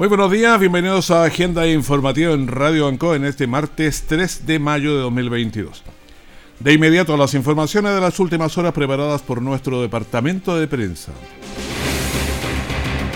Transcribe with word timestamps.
Muy 0.00 0.08
buenos 0.08 0.32
días, 0.32 0.58
bienvenidos 0.58 1.10
a 1.10 1.24
Agenda 1.24 1.68
Informativa 1.68 2.32
en 2.32 2.48
Radio 2.48 2.88
Anco 2.88 3.14
en 3.14 3.26
este 3.26 3.46
martes 3.46 4.04
3 4.08 4.46
de 4.46 4.58
mayo 4.58 4.96
de 4.96 5.02
2022. 5.02 5.82
De 6.58 6.72
inmediato 6.72 7.18
las 7.18 7.34
informaciones 7.34 7.94
de 7.94 8.00
las 8.00 8.18
últimas 8.18 8.56
horas 8.56 8.72
preparadas 8.72 9.20
por 9.20 9.42
nuestro 9.42 9.82
departamento 9.82 10.58
de 10.58 10.68
prensa. 10.68 11.12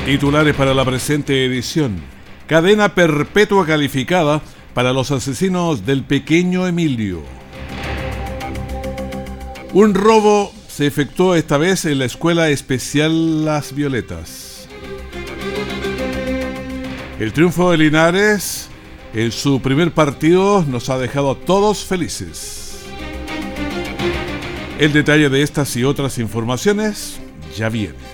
Titulares 0.05 0.55
para 0.55 0.75
la 0.75 0.85
presente 0.85 1.47
edición. 1.47 2.03
Cadena 2.47 2.95
perpetua 2.95 3.65
calificada 3.65 4.43
para 4.75 4.93
los 4.93 5.11
asesinos 5.11 5.87
del 5.87 6.05
pequeño 6.05 6.67
Emilio. 6.67 7.23
Un 9.73 9.95
robo 9.95 10.53
se 10.69 10.87
efectuó 10.87 11.35
esta 11.35 11.57
vez 11.57 11.87
en 11.87 11.99
la 11.99 12.05
Escuela 12.05 12.51
Especial 12.51 13.47
Las 13.47 13.75
Violetas. 13.75 14.54
El 17.19 17.33
triunfo 17.33 17.71
de 17.71 17.79
Linares 17.79 18.69
en 19.15 19.31
su 19.31 19.63
primer 19.63 19.93
partido 19.93 20.65
nos 20.67 20.91
ha 20.91 20.99
dejado 20.99 21.31
a 21.31 21.37
todos 21.37 21.85
felices. 21.85 22.87
El 24.81 24.93
detalle 24.93 25.29
de 25.29 25.43
estas 25.43 25.77
y 25.77 25.85
otras 25.85 26.19
informaciones 26.19 27.21
ya 27.57 27.69
viene. 27.69 28.14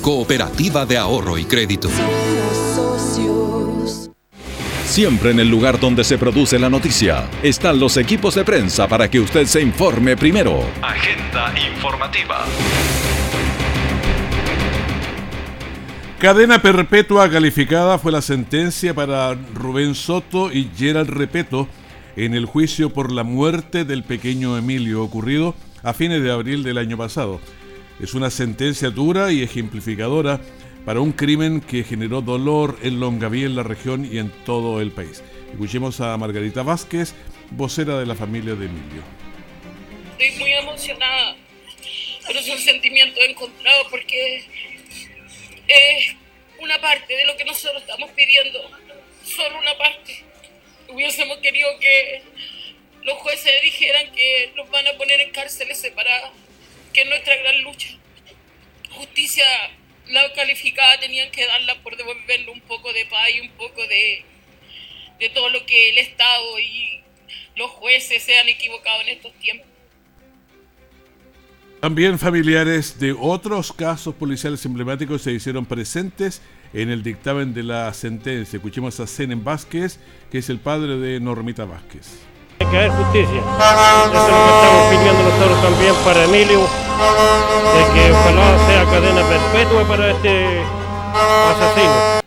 cooperativa 0.00 0.86
de 0.86 0.96
ahorro 0.96 1.36
y 1.38 1.44
crédito. 1.44 1.90
Siempre 4.84 5.30
en 5.30 5.40
el 5.40 5.48
lugar 5.48 5.78
donde 5.78 6.02
se 6.02 6.18
produce 6.18 6.58
la 6.58 6.68
noticia 6.68 7.28
están 7.42 7.78
los 7.78 7.96
equipos 7.96 8.34
de 8.34 8.44
prensa 8.44 8.88
para 8.88 9.08
que 9.08 9.20
usted 9.20 9.46
se 9.46 9.60
informe 9.60 10.16
primero. 10.16 10.64
Agenda 10.82 11.54
informativa. 11.72 12.44
Cadena 16.18 16.60
perpetua 16.60 17.30
calificada 17.30 17.98
fue 17.98 18.12
la 18.12 18.20
sentencia 18.20 18.92
para 18.92 19.34
Rubén 19.54 19.94
Soto 19.94 20.52
y 20.52 20.70
Gerald 20.76 21.08
Repeto 21.08 21.68
en 22.16 22.34
el 22.34 22.46
juicio 22.46 22.90
por 22.90 23.12
la 23.12 23.22
muerte 23.22 23.84
del 23.84 24.02
pequeño 24.02 24.58
Emilio 24.58 25.02
ocurrido 25.02 25.54
a 25.82 25.92
fines 25.92 26.22
de 26.22 26.30
abril 26.30 26.62
del 26.62 26.78
año 26.78 26.96
pasado. 26.96 27.40
Es 28.02 28.14
una 28.14 28.30
sentencia 28.30 28.88
dura 28.88 29.30
y 29.30 29.42
ejemplificadora 29.42 30.40
para 30.86 31.00
un 31.00 31.12
crimen 31.12 31.60
que 31.60 31.84
generó 31.84 32.22
dolor 32.22 32.78
en 32.82 32.98
Longaví, 32.98 33.44
en 33.44 33.54
la 33.54 33.62
región 33.62 34.08
y 34.10 34.16
en 34.16 34.30
todo 34.44 34.80
el 34.80 34.90
país. 34.90 35.22
Escuchemos 35.52 36.00
a 36.00 36.16
Margarita 36.16 36.62
Vázquez, 36.62 37.12
vocera 37.50 37.98
de 37.98 38.06
la 38.06 38.14
familia 38.14 38.54
de 38.54 38.66
Emilio. 38.66 39.02
Estoy 40.18 40.38
muy 40.38 40.52
emocionada, 40.52 41.36
pero 42.26 42.40
son 42.40 42.58
sentimientos 42.58 43.22
encontrados 43.28 43.86
porque 43.90 44.44
es 45.68 46.16
una 46.58 46.80
parte 46.80 47.14
de 47.14 47.26
lo 47.26 47.36
que 47.36 47.44
nosotros 47.44 47.82
estamos 47.82 48.10
pidiendo, 48.12 48.60
solo 49.24 49.58
una 49.58 49.76
parte. 49.76 50.24
Hubiésemos 50.88 51.36
querido 51.38 51.68
que 51.78 52.22
los 53.02 53.18
jueces 53.18 53.52
dijeran 53.62 54.10
que 54.12 54.52
los 54.56 54.70
van 54.70 54.86
a 54.86 54.92
poner 54.96 55.20
en 55.20 55.30
cárceles 55.32 55.78
separadas, 55.78 56.30
que 56.92 57.02
es 57.02 57.08
nuestra 57.08 57.36
gran 57.36 57.62
lucha. 57.62 57.88
Justicia, 58.90 59.44
la 60.08 60.32
calificada 60.32 61.00
tenían 61.00 61.30
que 61.30 61.46
darla 61.46 61.80
por 61.82 61.96
devolverle 61.96 62.50
un 62.50 62.60
poco 62.62 62.92
de 62.92 63.06
paz 63.06 63.28
y 63.34 63.40
un 63.40 63.50
poco 63.50 63.86
de, 63.86 64.24
de 65.18 65.28
todo 65.30 65.48
lo 65.50 65.64
que 65.66 65.90
el 65.90 65.98
Estado 65.98 66.58
y 66.58 67.02
los 67.56 67.70
jueces 67.70 68.22
se 68.22 68.38
han 68.38 68.48
equivocado 68.48 69.02
en 69.02 69.08
estos 69.08 69.32
tiempos. 69.34 69.66
También 71.80 72.18
familiares 72.18 72.98
de 73.00 73.12
otros 73.18 73.72
casos 73.72 74.14
policiales 74.14 74.64
emblemáticos 74.66 75.22
se 75.22 75.32
hicieron 75.32 75.64
presentes 75.64 76.42
en 76.74 76.90
el 76.90 77.02
dictamen 77.02 77.54
de 77.54 77.62
la 77.62 77.92
sentencia. 77.94 78.58
Escuchemos 78.58 79.00
a 79.00 79.06
Zenen 79.06 79.42
Vázquez, 79.42 79.98
que 80.30 80.38
es 80.38 80.50
el 80.50 80.58
padre 80.58 80.98
de 80.98 81.20
Normita 81.20 81.64
Vázquez. 81.64 82.18
Hay 82.60 82.66
que 82.66 82.76
haber 82.76 82.90
justicia. 82.90 83.40
Eso 83.40 84.26
es 84.26 84.32
lo 84.32 84.44
que 84.44 84.52
estamos 84.54 84.88
pidiendo 84.90 85.22
nosotros 85.22 85.62
también 85.62 85.94
para 86.04 86.24
Emilio, 86.24 86.60
de 86.60 87.94
que 87.94 88.12
ojalá 88.12 88.66
sea 88.66 88.84
cadena 88.84 89.22
perpetua 89.28 89.88
para 89.88 90.10
este 90.10 90.62
asesino. 91.48 92.20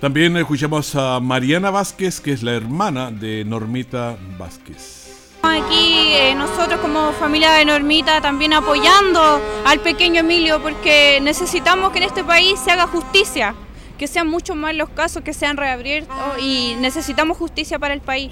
También 0.00 0.36
escuchamos 0.36 0.94
a 0.94 1.18
Mariana 1.18 1.70
Vázquez, 1.70 2.20
que 2.20 2.32
es 2.32 2.42
la 2.42 2.52
hermana 2.52 3.10
de 3.10 3.44
Normita 3.44 4.16
Vázquez. 4.38 5.06
Aquí 5.42 6.12
eh, 6.12 6.34
nosotros 6.36 6.80
como 6.80 7.12
familia 7.12 7.52
de 7.52 7.64
Normita 7.64 8.20
también 8.20 8.52
apoyando 8.52 9.40
al 9.64 9.80
pequeño 9.80 10.20
Emilio 10.20 10.62
porque 10.62 11.18
necesitamos 11.20 11.90
que 11.90 11.98
en 11.98 12.04
este 12.04 12.22
país 12.22 12.60
se 12.60 12.70
haga 12.70 12.86
justicia, 12.86 13.54
que 13.98 14.06
sean 14.06 14.28
muchos 14.28 14.54
más 14.54 14.74
los 14.74 14.90
casos 14.90 15.22
que 15.22 15.32
sean 15.32 15.56
reabiertos 15.56 16.16
y 16.40 16.76
necesitamos 16.78 17.38
justicia 17.38 17.78
para 17.78 17.94
el 17.94 18.00
país. 18.00 18.30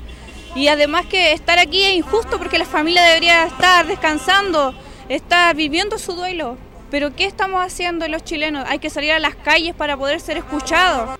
Y 0.54 0.68
además 0.68 1.06
que 1.06 1.32
estar 1.32 1.58
aquí 1.58 1.82
es 1.82 1.94
injusto 1.94 2.38
porque 2.38 2.58
la 2.58 2.64
familia 2.64 3.02
debería 3.02 3.46
estar 3.46 3.86
descansando, 3.86 4.74
estar 5.08 5.54
viviendo 5.56 5.98
su 5.98 6.12
duelo. 6.12 6.56
Pero 6.90 7.14
¿qué 7.14 7.24
estamos 7.24 7.64
haciendo 7.64 8.06
los 8.06 8.22
chilenos? 8.22 8.64
Hay 8.68 8.78
que 8.78 8.88
salir 8.88 9.12
a 9.12 9.18
las 9.18 9.34
calles 9.34 9.74
para 9.74 9.96
poder 9.96 10.20
ser 10.20 10.36
escuchados. 10.36 11.18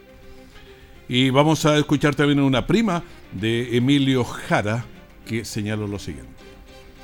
Y 1.09 1.31
vamos 1.31 1.67
a 1.67 1.77
escuchar 1.77 2.15
también 2.15 2.41
una 2.41 2.67
prima 2.67 3.03
de 3.33 3.77
Emilio 3.77 4.25
Jara 4.25 4.85
que 5.27 5.45
señaló 5.45 5.87
lo 5.87 5.99
siguiente. 5.99 6.34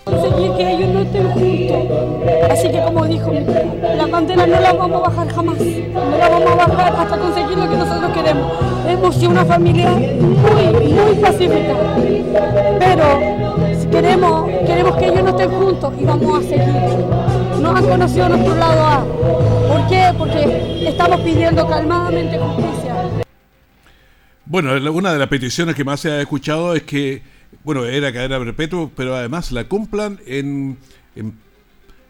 Conseguir 0.04 0.52
que 0.56 0.72
ellos 0.72 0.88
no 0.88 1.00
estén 1.00 1.30
juntos. 1.30 1.78
Así 2.50 2.70
que 2.70 2.82
como 2.82 3.04
dijo, 3.06 3.30
la 3.96 4.06
bandera 4.06 4.46
no 4.46 4.60
la 4.60 4.72
vamos 4.72 5.02
a 5.02 5.08
bajar 5.08 5.28
jamás. 5.32 5.58
No 5.58 6.18
la 6.18 6.28
vamos 6.28 6.50
a 6.50 6.66
bajar 6.66 6.96
hasta 6.96 7.18
conseguir 7.18 7.58
lo 7.58 7.68
que 7.68 7.76
nosotros 7.76 8.12
queremos. 8.12 8.52
Hemos 8.88 9.14
sido 9.14 9.30
una 9.30 9.44
familia 9.44 9.90
muy, 9.90 10.92
muy 10.92 11.14
pacífica. 11.20 11.74
Pero 12.78 13.60
queremos, 13.90 14.50
queremos 14.66 14.96
que 14.96 15.06
ellos 15.06 15.22
no 15.22 15.30
estén 15.30 15.50
juntos 15.50 15.92
y 15.98 16.04
vamos 16.04 16.38
a 16.38 16.48
seguir. 16.48 16.66
Nos 17.60 17.76
han 17.76 17.86
conocido 17.86 18.28
nuestro 18.30 18.54
lado 18.56 18.84
A. 18.86 19.04
¿Por 19.68 19.86
qué? 19.88 20.14
Porque 20.16 20.88
estamos 20.88 21.20
pidiendo 21.20 21.66
calmadamente 21.66 22.38
justicia. 22.38 22.94
Bueno, 24.46 24.92
una 24.92 25.12
de 25.12 25.18
las 25.18 25.28
peticiones 25.28 25.76
que 25.76 25.84
más 25.84 26.00
se 26.00 26.10
ha 26.10 26.20
escuchado 26.20 26.74
es 26.74 26.82
que 26.82 27.22
bueno, 27.64 27.84
era 27.84 28.12
cadena 28.12 28.38
perpetua, 28.38 28.91
pero 28.97 29.14
además 29.14 29.52
la 29.52 29.64
cumplan 29.64 30.18
en, 30.26 30.78
en, 31.14 31.34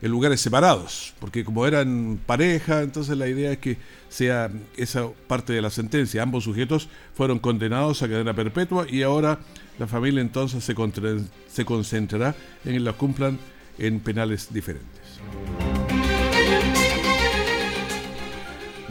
en, 0.02 0.10
lugares 0.10 0.40
separados, 0.40 1.14
porque 1.18 1.44
como 1.44 1.66
eran 1.66 2.20
pareja, 2.24 2.82
entonces 2.82 3.16
la 3.16 3.28
idea 3.28 3.52
es 3.52 3.58
que 3.58 3.78
sea 4.08 4.50
esa 4.76 5.08
parte 5.26 5.52
de 5.52 5.62
la 5.62 5.70
sentencia. 5.70 6.22
Ambos 6.22 6.44
sujetos 6.44 6.88
fueron 7.14 7.38
condenados 7.38 8.02
a 8.02 8.08
cadena 8.08 8.34
perpetua 8.34 8.86
y 8.88 9.02
ahora 9.02 9.38
la 9.78 9.86
familia 9.86 10.20
entonces 10.20 10.62
se, 10.62 10.74
se 11.48 11.64
concentrará 11.64 12.34
en 12.64 12.72
que 12.74 12.80
la 12.80 12.92
cumplan 12.92 13.38
en 13.78 14.00
penales 14.00 14.52
diferentes. 14.52 15.00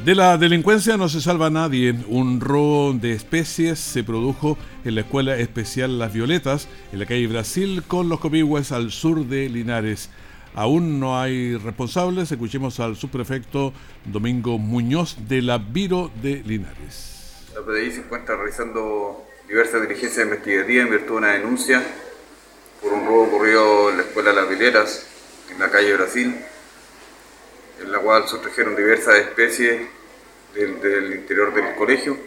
De 0.06 0.16
la 0.16 0.38
delincuencia 0.38 0.96
no 0.96 1.10
se 1.10 1.20
salva 1.20 1.50
nadie. 1.50 1.94
Un 2.08 2.40
robo 2.40 2.94
de 2.94 3.12
especies 3.12 3.80
se 3.80 4.02
produjo 4.02 4.58
en 4.86 4.96
la 4.96 5.02
Escuela 5.02 5.36
Especial 5.36 6.00
Las 6.00 6.14
Violetas, 6.14 6.70
en 6.94 7.00
la 7.00 7.06
calle 7.06 7.28
Brasil, 7.28 7.84
con 7.86 8.08
los 8.08 8.22
copihue 8.22 8.62
al 8.72 8.92
sur 8.92 9.26
de 9.26 9.50
Linares. 9.50 10.10
Aún 10.56 11.02
no 11.02 11.20
hay 11.20 11.58
responsables. 11.58 12.32
Escuchemos 12.32 12.80
al 12.80 12.96
subprefecto 12.96 13.74
Domingo 14.06 14.58
Muñoz 14.58 15.18
de 15.28 15.42
la 15.42 15.58
Viro 15.58 16.10
de 16.24 16.44
Linares. 16.46 17.44
La 17.54 17.62
PDI 17.62 17.92
se 17.92 18.00
encuentra 18.00 18.38
realizando 18.38 19.26
diversas 19.50 19.82
diligencias 19.82 20.26
investigativas 20.26 20.86
en 20.86 20.92
virtud 20.92 21.08
de 21.08 21.18
una 21.18 21.34
denuncia 21.34 21.84
por 22.82 22.94
un 22.94 23.06
robo 23.06 23.24
ocurrido 23.24 23.90
en 23.90 23.98
la 23.98 24.04
Escuela 24.04 24.32
Las 24.32 24.50
Vileras, 24.50 25.08
en 25.52 25.60
la 25.60 25.70
calle 25.70 25.94
Brasil, 25.94 26.36
en 27.82 27.92
la 27.92 28.00
cual 28.00 28.28
sustrajeron 28.28 28.76
diversas 28.76 29.16
especies 29.16 29.82
del, 30.54 31.14
interior 31.14 31.54
del 31.54 31.76
colegio. 31.76 32.18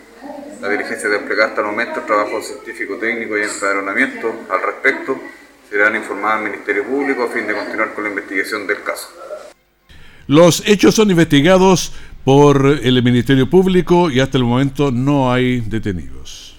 La 0.61 0.69
diligencia 0.69 1.09
de 1.09 1.19
desplegar 1.19 1.49
hasta 1.49 1.61
el 1.61 1.67
momento 1.67 2.01
trabajo 2.03 2.41
científico, 2.43 2.97
técnico 2.97 3.37
y 3.37 3.43
empadronamiento 3.43 4.33
al 4.49 4.63
respecto 4.63 5.19
serán 5.69 5.97
informadas 5.97 6.39
al 6.39 6.51
Ministerio 6.51 6.85
Público 6.85 7.25
a 7.25 7.29
fin 7.29 7.47
de 7.47 7.55
continuar 7.55 7.95
con 7.95 8.05
la 8.05 8.11
investigación 8.11 8.67
del 8.67 8.83
caso. 8.83 9.09
Los 10.29 10.63
hechos 10.67 10.95
son 10.95 11.11
investigados 11.11 11.93
por 12.25 12.65
el 12.67 13.03
Ministerio 13.03 13.51
Público 13.51 14.11
y 14.11 14.21
hasta 14.21 14.39
el 14.39 14.45
momento 14.45 14.93
no 14.93 15.33
hay 15.33 15.61
detenidos. 15.61 16.52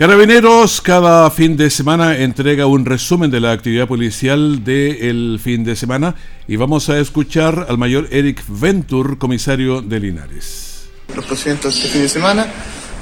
Carabineros 0.00 0.80
cada 0.80 1.30
fin 1.30 1.58
de 1.58 1.68
semana 1.68 2.16
entrega 2.16 2.64
un 2.64 2.86
resumen 2.86 3.30
de 3.30 3.38
la 3.38 3.52
actividad 3.52 3.86
policial 3.86 4.64
del 4.64 5.38
fin 5.44 5.62
de 5.62 5.76
semana 5.76 6.14
y 6.48 6.56
vamos 6.56 6.88
a 6.88 6.98
escuchar 6.98 7.66
al 7.68 7.76
mayor 7.76 8.08
Eric 8.10 8.42
Ventur, 8.48 9.18
comisario 9.18 9.82
de 9.82 10.00
Linares. 10.00 10.88
Los 11.14 11.26
procedimientos 11.26 11.74
de 11.74 11.80
este 11.80 11.92
fin 11.92 12.00
de 12.00 12.08
semana, 12.08 12.46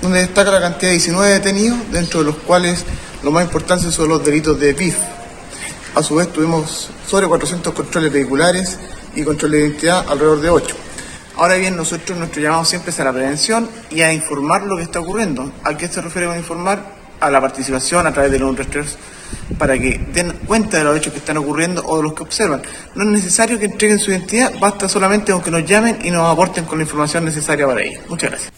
donde 0.02 0.18
destaca 0.18 0.50
la 0.50 0.60
cantidad 0.60 0.90
de 0.90 0.94
19 0.94 1.34
detenidos, 1.34 1.78
dentro 1.92 2.18
de 2.18 2.26
los 2.26 2.34
cuales 2.38 2.84
lo 3.22 3.30
más 3.30 3.44
importante 3.44 3.92
son 3.92 4.08
los 4.08 4.24
delitos 4.24 4.58
de 4.58 4.74
PIF. 4.74 4.96
A 5.94 6.02
su 6.02 6.16
vez 6.16 6.32
tuvimos 6.32 6.90
sobre 7.06 7.28
400 7.28 7.74
controles 7.74 8.12
vehiculares 8.12 8.76
y 9.14 9.22
controles 9.22 9.60
de 9.60 9.68
identidad 9.68 10.04
alrededor 10.08 10.40
de 10.40 10.50
8. 10.50 10.87
Ahora 11.38 11.54
bien, 11.54 11.76
nosotros 11.76 12.18
nuestro 12.18 12.42
llamado 12.42 12.64
siempre 12.64 12.90
es 12.90 12.98
a 12.98 13.04
la 13.04 13.12
prevención 13.12 13.68
y 13.92 14.00
a 14.00 14.12
informar 14.12 14.64
lo 14.64 14.76
que 14.76 14.82
está 14.82 14.98
ocurriendo. 14.98 15.52
¿A 15.62 15.76
qué 15.76 15.86
se 15.86 16.00
refiere 16.02 16.26
con 16.26 16.36
informar? 16.36 16.98
A 17.20 17.30
la 17.30 17.40
participación 17.40 18.08
a 18.08 18.12
través 18.12 18.32
de 18.32 18.40
los 18.40 18.56
nuestros 18.56 18.98
para 19.56 19.78
que 19.78 20.04
den 20.12 20.32
cuenta 20.46 20.78
de 20.78 20.84
los 20.84 20.96
hechos 20.96 21.12
que 21.12 21.20
están 21.20 21.36
ocurriendo 21.36 21.80
o 21.86 21.98
de 21.98 22.02
los 22.02 22.14
que 22.14 22.24
observan. 22.24 22.62
No 22.96 23.04
es 23.04 23.08
necesario 23.10 23.56
que 23.56 23.66
entreguen 23.66 24.00
su 24.00 24.10
identidad, 24.10 24.52
basta 24.58 24.88
solamente 24.88 25.30
con 25.30 25.40
que 25.40 25.52
nos 25.52 25.64
llamen 25.64 25.98
y 26.02 26.10
nos 26.10 26.26
aporten 26.26 26.64
con 26.64 26.78
la 26.78 26.82
información 26.82 27.24
necesaria 27.24 27.66
para 27.66 27.84
ello. 27.84 28.00
Muchas 28.08 28.30
gracias. 28.30 28.52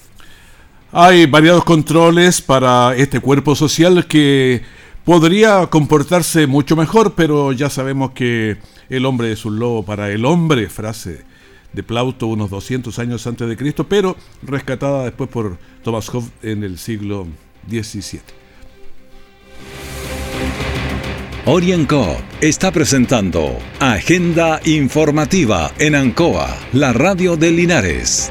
Hay 0.91 1.27
variados 1.27 1.65
controles 1.65 2.41
para 2.41 2.97
este 2.97 3.21
cuerpo 3.21 3.55
social 3.55 4.07
que 4.07 4.63
podría 5.05 5.67
comportarse 5.67 6.47
mucho 6.47 6.77
mejor, 6.77 7.13
pero 7.15 7.53
ya 7.53 7.69
sabemos 7.69 8.13
que 8.13 8.57
el 8.89 9.05
hombre 9.05 9.33
es 9.33 9.45
un 9.45 9.59
lobo 9.59 9.85
para 9.85 10.09
el 10.11 10.25
hombre, 10.25 10.71
frase 10.71 11.30
de 11.73 11.83
Plauto 11.83 12.27
unos 12.27 12.51
200 12.51 12.99
años 12.99 13.27
antes 13.27 13.49
de 13.49 13.57
Cristo, 13.57 13.85
pero 13.89 14.17
rescatada 14.43 15.05
después 15.05 15.31
por 15.31 15.59
Thomas 15.83 16.09
Hobbes 16.09 16.31
en 16.43 16.65
el 16.65 16.79
siglo 16.79 17.27
XVII. 17.69 18.21
Orienco 21.47 22.17
está 22.41 22.71
presentando 22.71 23.59
Agenda 23.81 24.61
Informativa 24.65 25.73
en 25.79 25.95
Ancoa, 25.95 26.55
la 26.73 26.93
radio 26.93 27.37
de 27.37 27.51
Linares. 27.51 28.31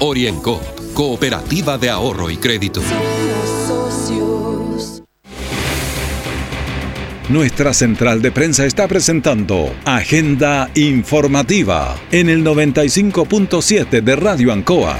Orienco 0.00 0.60
Cooperativa 0.92 1.78
de 1.78 1.90
Ahorro 1.90 2.30
y 2.30 2.36
Crédito. 2.36 2.80
Nuestra 7.28 7.72
central 7.72 8.20
de 8.20 8.30
prensa 8.30 8.66
está 8.66 8.86
presentando 8.86 9.72
Agenda 9.84 10.68
Informativa 10.74 11.96
en 12.12 12.28
el 12.28 12.44
95.7 12.44 14.02
de 14.02 14.16
Radio 14.16 14.52
Ancoa. 14.52 14.96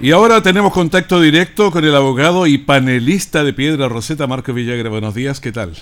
Y 0.00 0.12
ahora 0.12 0.42
tenemos 0.42 0.72
contacto 0.72 1.20
directo 1.20 1.72
con 1.72 1.84
el 1.84 1.94
abogado 1.94 2.46
y 2.46 2.58
panelista 2.58 3.42
de 3.42 3.52
Piedra 3.52 3.88
Roseta, 3.88 4.28
Marco 4.28 4.52
Villagra. 4.52 4.88
Buenos 4.88 5.14
días, 5.14 5.40
¿qué 5.40 5.50
tal? 5.50 5.72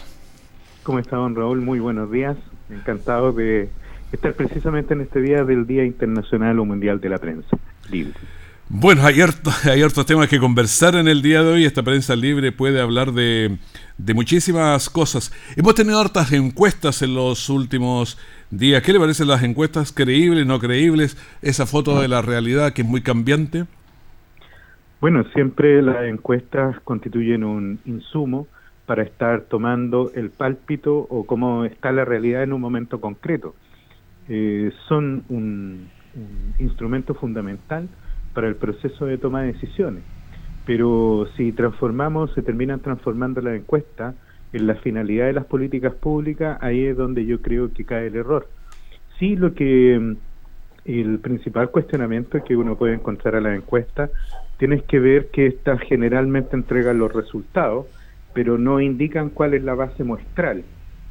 ¿Cómo 0.82 0.98
está, 0.98 1.16
don 1.16 1.34
Raúl? 1.36 1.60
Muy 1.60 1.80
buenos 1.80 2.10
días. 2.10 2.36
Encantado 2.70 3.32
de 3.32 3.68
estar 4.12 4.34
precisamente 4.34 4.94
en 4.94 5.02
este 5.02 5.20
día 5.20 5.44
del 5.44 5.66
Día 5.66 5.84
Internacional 5.84 6.58
o 6.58 6.64
Mundial 6.64 7.00
de 7.00 7.08
la 7.08 7.18
Prensa 7.18 7.56
Libre. 7.90 8.14
Bueno, 8.68 9.02
hay, 9.04 9.20
hay 9.70 9.82
otros 9.82 10.06
temas 10.06 10.28
que 10.28 10.40
conversar 10.40 10.96
en 10.96 11.06
el 11.06 11.22
día 11.22 11.42
de 11.42 11.52
hoy. 11.52 11.64
Esta 11.64 11.82
prensa 11.82 12.16
libre 12.16 12.50
puede 12.50 12.80
hablar 12.80 13.12
de, 13.12 13.58
de 13.96 14.14
muchísimas 14.14 14.90
cosas. 14.90 15.32
Hemos 15.56 15.74
tenido 15.74 16.00
hartas 16.00 16.32
encuestas 16.32 17.00
en 17.02 17.14
los 17.14 17.48
últimos 17.48 18.18
días. 18.50 18.82
¿Qué 18.82 18.92
le 18.92 18.98
parecen 18.98 19.28
las 19.28 19.42
encuestas? 19.44 19.92
¿Creíbles, 19.92 20.46
no 20.46 20.58
creíbles? 20.58 21.16
Esa 21.42 21.66
foto 21.66 22.00
de 22.00 22.08
la 22.08 22.22
realidad 22.22 22.72
que 22.72 22.82
es 22.82 22.88
muy 22.88 23.02
cambiante. 23.02 23.66
Bueno, 25.00 25.24
siempre 25.34 25.80
las 25.82 26.04
encuestas 26.04 26.80
constituyen 26.80 27.44
un 27.44 27.78
insumo 27.84 28.48
para 28.86 29.02
estar 29.02 29.42
tomando 29.42 30.10
el 30.14 30.30
pálpito 30.30 30.96
o 30.96 31.24
cómo 31.24 31.64
está 31.64 31.92
la 31.92 32.04
realidad 32.04 32.42
en 32.42 32.52
un 32.52 32.60
momento 32.60 33.00
concreto. 33.00 33.54
Eh, 34.28 34.72
son 34.88 35.24
un, 35.28 35.88
instrumento 36.58 37.12
fundamental 37.12 37.88
para 38.32 38.48
el 38.48 38.56
proceso 38.56 39.04
de 39.04 39.18
toma 39.18 39.42
de 39.42 39.52
decisiones. 39.52 40.02
Pero 40.64 41.28
si 41.36 41.52
transformamos, 41.52 42.32
se 42.32 42.40
terminan 42.40 42.80
transformando 42.80 43.42
la 43.42 43.54
encuesta 43.54 44.14
en 44.54 44.66
la 44.66 44.76
finalidad 44.76 45.26
de 45.26 45.34
las 45.34 45.44
políticas 45.44 45.94
públicas, 45.94 46.56
ahí 46.62 46.86
es 46.86 46.96
donde 46.96 47.26
yo 47.26 47.42
creo 47.42 47.70
que 47.72 47.84
cae 47.84 48.06
el 48.06 48.16
error. 48.16 48.48
Sí, 49.18 49.36
lo 49.36 49.52
que 49.52 49.98
mm, 49.98 50.16
el 50.86 51.18
principal 51.18 51.70
cuestionamiento 51.70 52.42
que 52.42 52.56
uno 52.56 52.76
puede 52.76 52.94
encontrar 52.94 53.36
a 53.36 53.40
la 53.42 53.54
encuesta 53.54 54.08
tiene 54.58 54.80
que 54.82 54.98
ver 54.98 55.28
que 55.30 55.46
estas 55.46 55.80
generalmente 55.82 56.56
entregan 56.56 56.98
los 56.98 57.12
resultados, 57.12 57.86
pero 58.32 58.56
no 58.56 58.80
indican 58.80 59.28
cuál 59.28 59.52
es 59.52 59.62
la 59.62 59.74
base 59.74 60.02
muestral 60.02 60.64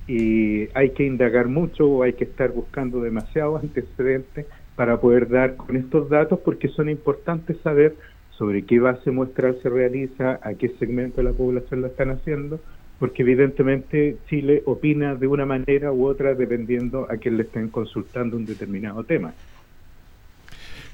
y 0.07 0.69
hay 0.73 0.91
que 0.91 1.03
indagar 1.03 1.47
mucho 1.47 1.87
o 1.87 2.03
hay 2.03 2.13
que 2.13 2.25
estar 2.25 2.51
buscando 2.51 3.01
demasiados 3.01 3.63
antecedentes 3.63 4.45
para 4.75 4.99
poder 4.99 5.29
dar 5.29 5.55
con 5.55 5.75
estos 5.75 6.09
datos 6.09 6.39
porque 6.43 6.67
son 6.69 6.89
importantes 6.89 7.57
saber 7.63 7.95
sobre 8.37 8.65
qué 8.65 8.79
base 8.79 9.11
muestral 9.11 9.57
se 9.63 9.69
realiza, 9.69 10.39
a 10.43 10.53
qué 10.53 10.69
segmento 10.77 11.17
de 11.17 11.23
la 11.23 11.31
población 11.31 11.81
lo 11.81 11.87
están 11.87 12.11
haciendo, 12.11 12.59
porque 12.99 13.23
evidentemente 13.23 14.17
Chile 14.29 14.61
opina 14.65 15.15
de 15.15 15.27
una 15.27 15.45
manera 15.45 15.91
u 15.91 16.05
otra 16.05 16.33
dependiendo 16.33 17.07
a 17.09 17.17
quién 17.17 17.37
le 17.37 17.43
estén 17.43 17.69
consultando 17.69 18.35
un 18.35 18.45
determinado 18.45 19.03
tema. 19.03 19.33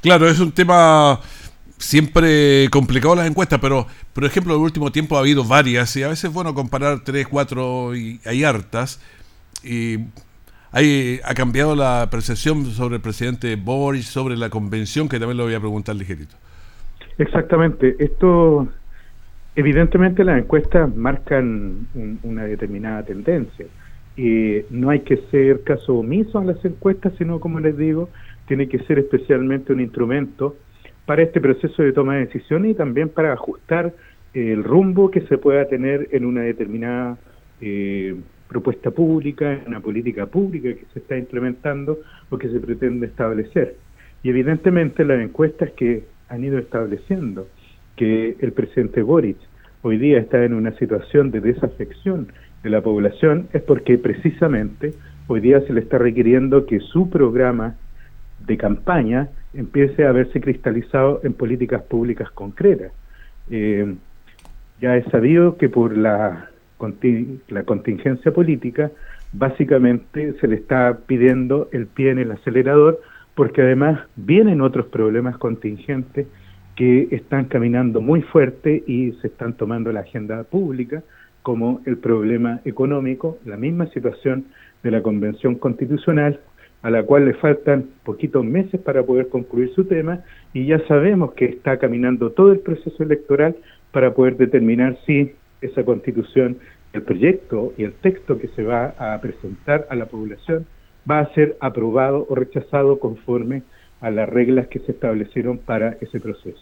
Claro, 0.02 0.28
es 0.28 0.40
un 0.40 0.52
tema 0.52 1.20
siempre 1.82 2.70
complicado 2.72 3.16
las 3.16 3.28
encuestas, 3.28 3.60
pero 3.60 3.88
por 4.14 4.24
ejemplo, 4.24 4.54
en 4.54 4.60
el 4.60 4.64
último 4.64 4.92
tiempo 4.92 5.18
ha 5.18 5.20
habido 5.20 5.44
varias 5.44 5.96
y 5.98 6.04
a 6.04 6.08
veces 6.08 6.26
es 6.26 6.34
bueno 6.34 6.54
comparar 6.54 7.04
tres, 7.04 7.28
cuatro 7.28 7.96
y 7.96 8.20
hay 8.26 8.44
hartas. 8.44 9.02
Y 9.64 9.98
hay, 10.72 11.20
ha 11.24 11.34
cambiado 11.34 11.76
la 11.76 12.08
percepción 12.10 12.66
sobre 12.66 12.96
el 12.96 13.02
presidente 13.02 13.56
Boris, 13.56 14.06
sobre 14.06 14.38
la 14.38 14.50
convención, 14.50 15.10
que 15.10 15.20
también 15.20 15.38
lo 15.38 15.44
voy 15.44 15.54
a 15.54 15.60
preguntar 15.60 15.96
ligerito. 15.96 16.36
Exactamente. 17.18 17.96
Esto, 18.00 18.68
evidentemente 19.56 20.24
las 20.24 20.40
encuestas 20.40 20.96
marcan 20.96 21.88
una 22.24 22.46
determinada 22.46 23.04
tendencia. 23.04 23.66
Y 24.16 24.62
no 24.70 24.90
hay 24.90 25.02
que 25.02 25.18
ser 25.32 25.64
caso 25.64 25.96
omiso 25.96 26.40
a 26.40 26.44
las 26.44 26.64
encuestas, 26.64 27.14
sino, 27.18 27.40
como 27.40 27.60
les 27.60 27.78
digo, 27.78 28.10
tiene 28.48 28.68
que 28.68 28.80
ser 28.80 29.00
especialmente 29.00 29.74
un 29.74 29.80
instrumento 29.82 30.56
para 31.06 31.24
este 31.24 31.42
proceso 31.42 31.84
de 31.84 31.94
toma 31.94 32.16
de 32.16 32.26
decisiones 32.26 32.72
y 32.72 32.76
también 32.76 33.10
para 33.10 33.34
ajustar 33.34 33.94
el 34.34 34.64
rumbo 34.64 35.12
que 35.12 35.22
se 35.22 35.38
pueda 35.38 35.66
tener 35.68 36.08
en 36.12 36.26
una 36.26 36.42
determinada 36.42 37.18
eh, 37.60 38.16
propuesta 38.48 38.92
pública, 38.92 39.54
en 39.54 39.68
una 39.68 39.80
política 39.80 40.26
pública 40.26 40.70
que 40.74 40.86
se 40.94 41.00
está 41.00 41.18
implementando 41.18 42.00
o 42.30 42.38
que 42.38 42.50
se 42.50 42.60
pretende 42.60 43.08
establecer. 43.08 43.76
Y 44.24 44.30
evidentemente 44.30 45.04
las 45.04 45.22
encuestas 45.22 45.72
que 45.72 46.04
han 46.30 46.44
ido 46.44 46.60
estableciendo 46.60 47.48
que 47.96 48.36
el 48.40 48.52
presidente 48.54 49.02
Boric 49.02 49.38
hoy 49.82 49.98
día 49.98 50.20
está 50.20 50.44
en 50.44 50.54
una 50.54 50.72
situación 50.78 51.32
de 51.32 51.42
desafección 51.42 52.28
de 52.64 52.70
la 52.70 52.82
población 52.82 53.48
es 53.54 53.62
porque 53.64 53.98
precisamente 53.98 54.94
hoy 55.28 55.40
día 55.40 55.62
se 55.62 55.74
le 55.74 55.82
está 55.82 55.98
requiriendo 55.98 56.66
que 56.66 56.80
su 56.80 57.10
programa 57.10 57.76
de 58.46 58.58
campaña 58.58 59.30
empiece 59.54 60.06
a 60.06 60.12
verse 60.12 60.40
cristalizado 60.40 61.22
en 61.24 61.34
políticas 61.34 61.82
públicas 61.84 62.32
concretas. 62.32 62.92
Eh, 63.50 63.96
ya 64.80 64.96
es 64.96 65.06
sabido 65.12 65.58
que 65.58 65.70
por 65.70 65.96
la, 65.98 66.50
la 67.50 67.64
contingencia 67.64 68.32
política, 68.32 68.92
básicamente 69.34 70.34
se 70.40 70.48
le 70.48 70.56
está 70.56 70.98
pidiendo 71.06 71.70
el 71.72 71.88
pie 71.88 72.12
en 72.12 72.20
el 72.20 72.32
acelerador, 72.32 73.00
porque 73.36 73.62
además 73.62 74.00
vienen 74.16 74.62
otros 74.62 74.88
problemas 74.88 75.38
contingentes 75.38 76.28
que 76.76 77.08
están 77.12 77.46
caminando 77.46 78.02
muy 78.02 78.22
fuerte 78.22 78.84
y 78.88 79.12
se 79.22 79.28
están 79.28 79.54
tomando 79.54 79.92
la 79.92 80.02
agenda 80.02 80.44
pública, 80.44 81.04
como 81.44 81.82
el 81.86 81.98
problema 81.98 82.62
económico, 82.66 83.38
la 83.46 83.58
misma 83.58 83.88
situación 83.88 84.46
de 84.84 84.92
la 84.92 85.02
Convención 85.02 85.56
Constitucional, 85.56 86.40
a 86.82 86.90
la 86.90 87.04
cual 87.04 87.26
le 87.26 87.34
faltan 87.36 87.86
poquitos 88.04 88.44
meses 88.44 88.80
para 88.82 89.04
poder 89.04 89.30
concluir 89.30 89.72
su 89.76 89.86
tema, 89.86 90.22
y 90.54 90.66
ya 90.66 90.86
sabemos 90.88 91.34
que 91.34 91.46
está 91.46 91.78
caminando 91.78 92.32
todo 92.32 92.52
el 92.52 92.60
proceso 92.60 93.04
electoral 93.04 93.56
para 93.92 94.14
poder 94.14 94.38
determinar 94.38 94.98
si 95.06 95.34
esa 95.62 95.84
constitución, 95.84 96.58
el 96.94 97.04
proyecto 97.04 97.74
y 97.78 97.84
el 97.84 97.94
texto 97.94 98.38
que 98.38 98.48
se 98.50 98.64
va 98.64 98.96
a 98.98 99.20
presentar 99.22 99.88
a 99.90 99.96
la 99.96 100.08
población 100.08 100.66
va 101.10 101.20
a 101.20 101.34
ser 101.34 101.56
aprobado 101.62 102.26
o 102.30 102.36
rechazado 102.36 103.00
conforme 103.00 103.64
a 104.02 104.10
las 104.10 104.28
reglas 104.28 104.68
que 104.68 104.80
se 104.80 104.92
establecieron 104.92 105.60
para 105.60 105.98
ese 106.02 106.20
proceso. 106.20 106.60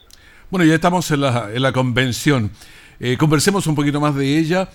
Bueno, 0.49 0.65
ya 0.65 0.75
estamos 0.75 1.09
en 1.11 1.21
la, 1.21 1.49
en 1.53 1.61
la 1.61 1.71
convención. 1.71 2.51
Eh, 2.99 3.15
conversemos 3.17 3.65
un 3.67 3.75
poquito 3.75 4.01
más 4.01 4.15
de 4.15 4.38
ella 4.38 4.69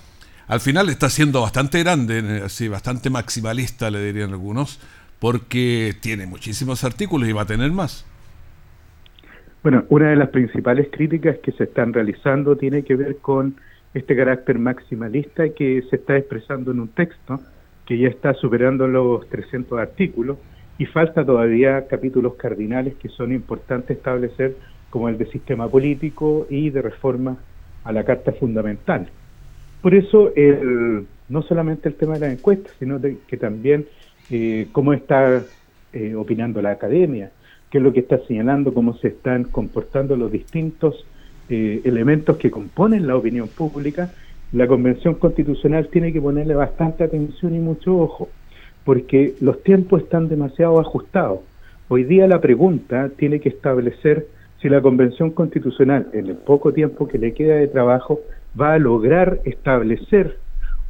al 0.47 0.61
final 0.61 0.89
está 0.91 1.09
siendo 1.09 1.41
bastante 1.41 1.79
grande, 1.83 2.43
así, 2.45 2.69
bastante 2.69 3.11
maximalista, 3.11 3.91
le 3.91 4.05
dirían 4.05 4.31
algunos, 4.31 4.79
porque 5.19 5.95
tiene 6.01 6.27
muchísimos 6.27 6.85
artículos 6.85 7.29
y 7.29 7.33
va 7.33 7.43
a 7.43 7.47
tener 7.47 7.71
más. 7.71 8.07
Bueno, 9.63 9.85
una 9.89 10.11
de 10.11 10.17
las 10.17 10.29
principales 10.29 10.89
críticas 10.91 11.39
que 11.39 11.53
se 11.53 11.65
están 11.65 11.93
realizando 11.93 12.57
tiene 12.57 12.83
que 12.83 12.97
ver 12.97 13.17
con 13.17 13.57
este 13.95 14.15
carácter 14.15 14.59
maximalista 14.59 15.49
que 15.51 15.83
se 15.89 15.97
está 15.97 16.17
expresando 16.19 16.73
en 16.73 16.81
un 16.81 16.89
texto 16.89 17.41
que 17.87 17.97
ya 17.97 18.09
está 18.09 18.35
superando 18.35 18.87
los 18.89 19.29
300 19.29 19.79
artículos 19.79 20.39
y 20.79 20.87
falta 20.87 21.25
todavía 21.25 21.87
capítulos 21.87 22.35
cardinales 22.35 22.95
que 22.97 23.09
son 23.09 23.33
importantes 23.33 23.97
establecer 23.97 24.57
como 24.91 25.09
el 25.09 25.17
de 25.17 25.27
sistema 25.27 25.69
político 25.69 26.47
y 26.51 26.71
de 26.71 26.83
reforma 26.83 27.37
a 27.85 27.93
la 27.93 28.05
Carta 28.05 28.33
Fundamental. 28.33 29.09
Por 29.83 29.95
eso, 29.95 30.33
el, 30.35 31.07
no 31.29 31.43
solamente 31.43 31.89
el 31.89 31.95
tema 31.95 32.15
de 32.15 32.21
las 32.21 32.33
encuestas, 32.33 32.73
sino 32.79 33.01
que 33.01 33.37
también 33.37 33.87
eh, 34.31 34.69
cómo 34.73 34.93
está 34.93 35.43
eh, 35.93 36.15
opinando 36.15 36.63
la 36.63 36.71
academia, 36.71 37.31
qué 37.71 37.79
es 37.79 37.85
lo 37.85 37.93
que 37.93 38.01
está 38.01 38.19
señalando, 38.27 38.73
cómo 38.73 38.97
se 38.99 39.09
están 39.09 39.45
comportando 39.45 40.17
los 40.17 40.31
distintos 40.31 41.07
eh, 41.49 41.83
elementos 41.85 42.37
que 42.37 42.51
componen 42.51 43.07
la 43.07 43.17
opinión 43.17 43.49
pública, 43.49 44.13
la 44.53 44.67
Convención 44.67 45.15
Constitucional 45.15 45.89
tiene 45.89 46.13
que 46.13 46.21
ponerle 46.21 46.55
bastante 46.55 47.05
atención 47.05 47.55
y 47.55 47.59
mucho 47.59 47.97
ojo, 47.99 48.29
porque 48.85 49.35
los 49.41 49.63
tiempos 49.63 50.03
están 50.03 50.29
demasiado 50.29 50.81
ajustados. 50.81 51.41
Hoy 51.89 52.05
día 52.05 52.27
la 52.27 52.41
pregunta 52.41 53.11
tiene 53.17 53.41
que 53.41 53.49
establecer 53.49 54.27
si 54.63 54.69
la 54.69 54.81
Convención 54.81 55.31
Constitucional, 55.33 56.09
en 56.13 56.29
el 56.29 56.37
poco 56.37 56.73
tiempo 56.73 57.07
que 57.09 57.19
le 57.19 57.35
queda 57.35 57.57
de 57.57 57.69
trabajo, 57.69 58.21
va 58.59 58.75
a 58.75 58.79
lograr 58.79 59.41
establecer 59.45 60.39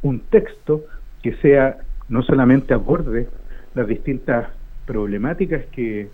un 0.01 0.19
texto 0.19 0.85
que 1.21 1.33
sea 1.41 1.77
no 2.09 2.21
solamente 2.23 2.73
aborde 2.73 3.27
las 3.73 3.87
distintas 3.87 4.49
problemáticas 4.85 5.65
que 5.67 6.09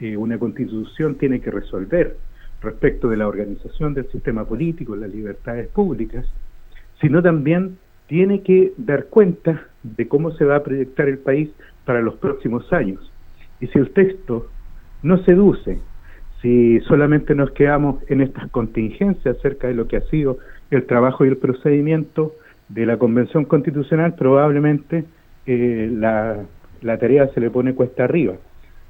eh, 0.00 0.16
una 0.16 0.38
constitución 0.38 1.16
tiene 1.16 1.40
que 1.40 1.50
resolver 1.50 2.16
respecto 2.60 3.08
de 3.08 3.16
la 3.16 3.28
organización 3.28 3.94
del 3.94 4.10
sistema 4.10 4.44
político, 4.44 4.96
las 4.96 5.10
libertades 5.10 5.68
públicas, 5.68 6.24
sino 7.00 7.22
también 7.22 7.78
tiene 8.06 8.42
que 8.42 8.72
dar 8.76 9.06
cuenta 9.06 9.66
de 9.82 10.06
cómo 10.06 10.32
se 10.32 10.44
va 10.44 10.56
a 10.56 10.62
proyectar 10.62 11.08
el 11.08 11.18
país 11.18 11.50
para 11.84 12.00
los 12.00 12.14
próximos 12.16 12.72
años. 12.72 13.10
Y 13.60 13.66
si 13.68 13.78
el 13.78 13.90
texto 13.90 14.48
no 15.02 15.18
seduce, 15.24 15.80
si 16.40 16.80
solamente 16.80 17.34
nos 17.34 17.52
quedamos 17.52 18.02
en 18.08 18.20
estas 18.20 18.50
contingencias 18.50 19.36
acerca 19.36 19.68
de 19.68 19.74
lo 19.74 19.86
que 19.86 19.96
ha 19.96 20.02
sido 20.02 20.38
el 20.70 20.86
trabajo 20.86 21.24
y 21.24 21.28
el 21.28 21.36
procedimiento 21.36 22.34
de 22.68 22.86
la 22.86 22.96
Convención 22.96 23.44
Constitucional, 23.44 24.14
probablemente 24.14 25.04
eh, 25.46 25.88
la, 25.92 26.38
la 26.80 26.98
tarea 26.98 27.28
se 27.34 27.40
le 27.40 27.50
pone 27.50 27.74
cuesta 27.74 28.04
arriba. 28.04 28.34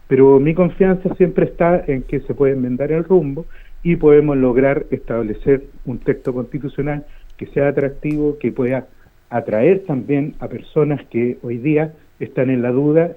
Pero 0.09 0.40
mi 0.40 0.54
confianza 0.54 1.14
siempre 1.16 1.47
está 1.47 1.85
en 1.87 2.02
que 2.02 2.21
se 2.21 2.35
puede 2.35 2.52
enmendar 2.52 2.92
el 2.92 3.04
rumbo 3.04 3.47
y 3.82 3.97
podemos 3.97 4.37
lograr 4.37 4.87
establecer 4.90 5.64
un 5.87 5.99
texto 5.99 6.32
constitucional 6.32 7.04
que 7.37 7.47
sea 7.47 7.68
atractivo, 7.68 8.38
que 8.38 8.52
pueda 8.52 8.87
atraer 9.30 9.85
también 9.87 10.35
a 10.40 10.49
personas 10.49 11.00
que 11.11 11.38
hoy 11.42 11.59
día 11.59 11.94
están 12.21 12.50
en 12.50 12.62
la 12.62 12.71
duda 12.71 13.12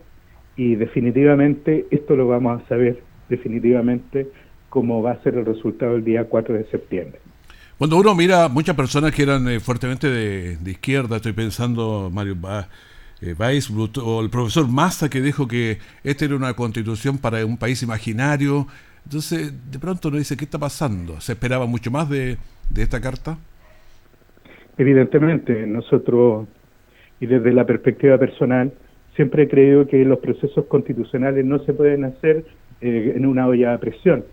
y 0.56 0.76
definitivamente 0.76 1.86
esto 1.92 2.16
lo 2.16 2.28
vamos 2.28 2.62
a 2.62 2.68
saber 2.68 3.04
definitivamente 3.30 4.28
cómo 4.70 5.02
va 5.02 5.12
a 5.12 5.24
ser 5.24 5.36
el 5.36 5.46
resultado 5.46 5.96
el 5.96 6.04
día 6.04 6.26
4 6.26 6.56
de 6.56 6.66
septiembre. 6.66 7.20
Cuando 7.78 7.98
uno 7.98 8.16
mira 8.16 8.48
muchas 8.48 8.76
personas 8.76 9.14
que 9.14 9.24
eran 9.24 9.48
eh, 9.50 9.60
fuertemente 9.60 10.10
de, 10.10 10.58
izquierda, 10.66 11.18
estoy 11.18 11.34
pensando 11.34 12.10
Mario 12.12 12.36
ba 12.40 12.70
eh, 13.22 13.36
o 14.04 14.22
el 14.22 14.30
profesor 14.30 14.68
Massa 14.68 15.10
que 15.10 15.22
dijo 15.22 15.48
que 15.48 15.80
esta 16.04 16.26
era 16.26 16.36
una 16.36 16.54
constitución 16.54 17.18
para 17.18 17.46
un 17.46 17.58
país 17.58 17.82
imaginario. 17.84 18.68
Entonces, 19.06 19.54
de 19.72 19.80
pronto 19.80 20.10
uno 20.10 20.18
dice, 20.18 20.36
¿qué 20.36 20.46
está 20.46 20.60
pasando? 20.60 21.22
¿Se 21.22 21.34
esperaba 21.34 21.66
mucho 21.66 21.92
más 21.92 22.10
de, 22.10 22.38
de 22.70 22.82
esta 22.82 23.00
carta? 23.00 23.38
Evidentemente, 24.78 25.66
nosotros, 25.68 26.48
y 27.20 27.28
desde 27.28 27.54
la 27.54 27.66
perspectiva 27.66 28.18
personal, 28.18 28.74
siempre 29.16 29.44
he 29.44 29.48
creído 29.48 29.88
que 29.88 30.04
los 30.04 30.20
procesos 30.20 30.66
constitucionales 30.66 31.46
no 31.46 31.60
se 31.60 31.74
pueden 31.74 32.04
hacer 32.04 32.46
eh, 32.82 33.14
en 33.16 33.26
una 33.26 33.48
olla 33.48 33.72
de 33.72 33.78
presión. 33.78 34.26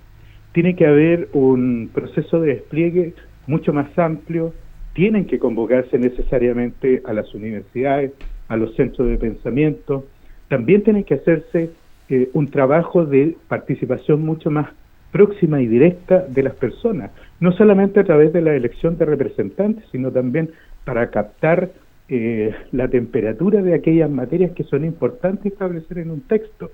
Tiene 0.52 0.74
que 0.74 0.86
haber 0.86 1.28
un 1.32 1.90
proceso 1.92 2.40
de 2.40 2.54
despliegue 2.54 3.14
mucho 3.46 3.72
más 3.72 3.96
amplio, 3.98 4.52
tienen 4.94 5.26
que 5.26 5.38
convocarse 5.38 5.98
necesariamente 5.98 7.02
a 7.06 7.12
las 7.12 7.32
universidades, 7.34 8.12
a 8.52 8.56
los 8.56 8.74
centros 8.74 9.08
de 9.08 9.16
pensamiento, 9.16 10.04
también 10.48 10.82
tiene 10.82 11.04
que 11.04 11.14
hacerse 11.14 11.70
eh, 12.10 12.28
un 12.34 12.48
trabajo 12.48 13.06
de 13.06 13.36
participación 13.48 14.20
mucho 14.20 14.50
más 14.50 14.68
próxima 15.10 15.62
y 15.62 15.66
directa 15.66 16.26
de 16.28 16.42
las 16.42 16.54
personas, 16.54 17.10
no 17.40 17.52
solamente 17.52 18.00
a 18.00 18.04
través 18.04 18.30
de 18.32 18.42
la 18.42 18.54
elección 18.54 18.98
de 18.98 19.06
representantes, 19.06 19.84
sino 19.90 20.10
también 20.10 20.50
para 20.84 21.08
captar 21.08 21.70
eh, 22.10 22.54
la 22.72 22.88
temperatura 22.88 23.62
de 23.62 23.74
aquellas 23.74 24.10
materias 24.10 24.52
que 24.52 24.64
son 24.64 24.84
importantes 24.84 25.52
establecer 25.52 25.98
en 25.98 26.10
un 26.10 26.20
texto. 26.20 26.70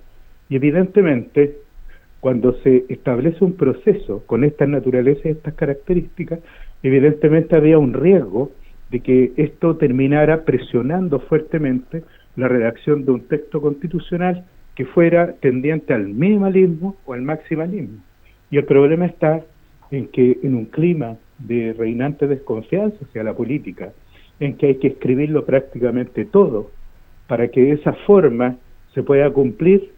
Y 0.48 0.56
evidentemente 0.56 1.58
cuando 2.18 2.54
se 2.62 2.86
establece 2.88 3.44
un 3.44 3.52
proceso 3.52 4.24
con 4.26 4.42
estas 4.42 4.68
naturalezas 4.68 5.26
y 5.26 5.28
estas 5.28 5.54
características, 5.54 6.40
evidentemente 6.82 7.54
había 7.54 7.78
un 7.78 7.92
riesgo 7.92 8.50
de 8.90 9.00
que 9.00 9.32
esto 9.36 9.76
terminara 9.76 10.44
presionando 10.44 11.20
fuertemente 11.20 12.02
la 12.36 12.48
redacción 12.48 13.04
de 13.04 13.12
un 13.12 13.20
texto 13.28 13.60
constitucional 13.60 14.44
que 14.74 14.86
fuera 14.86 15.34
tendiente 15.40 15.92
al 15.92 16.08
minimalismo 16.08 16.96
o 17.04 17.12
al 17.12 17.22
maximalismo. 17.22 17.98
Y 18.50 18.58
el 18.58 18.64
problema 18.64 19.06
está 19.06 19.42
en 19.90 20.08
que 20.08 20.38
en 20.42 20.54
un 20.54 20.66
clima 20.66 21.16
de 21.38 21.74
reinante 21.76 22.26
desconfianza 22.26 22.96
hacia 23.04 23.24
la 23.24 23.34
política, 23.34 23.92
en 24.40 24.56
que 24.56 24.66
hay 24.66 24.74
que 24.76 24.88
escribirlo 24.88 25.44
prácticamente 25.44 26.24
todo 26.24 26.70
para 27.26 27.48
que 27.48 27.60
de 27.60 27.72
esa 27.72 27.92
forma 28.06 28.56
se 28.94 29.02
pueda 29.02 29.30
cumplir 29.30 29.90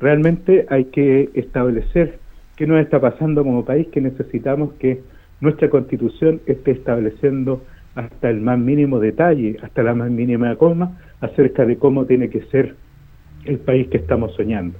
realmente 0.00 0.66
hay 0.68 0.86
que 0.86 1.30
establecer 1.34 2.18
qué 2.56 2.66
nos 2.66 2.80
está 2.80 3.00
pasando 3.00 3.42
como 3.42 3.64
país, 3.64 3.86
que 3.88 4.00
necesitamos 4.00 4.74
que 4.74 5.00
nuestra 5.40 5.70
constitución 5.70 6.40
esté 6.46 6.72
estableciendo 6.72 7.62
hasta 7.94 8.30
el 8.30 8.40
más 8.40 8.58
mínimo 8.58 8.98
detalle, 8.98 9.56
hasta 9.62 9.82
la 9.82 9.94
más 9.94 10.10
mínima 10.10 10.54
coma, 10.56 10.98
acerca 11.20 11.64
de 11.64 11.76
cómo 11.76 12.04
tiene 12.06 12.28
que 12.28 12.42
ser 12.46 12.74
el 13.44 13.58
país 13.58 13.88
que 13.88 13.98
estamos 13.98 14.34
soñando. 14.34 14.78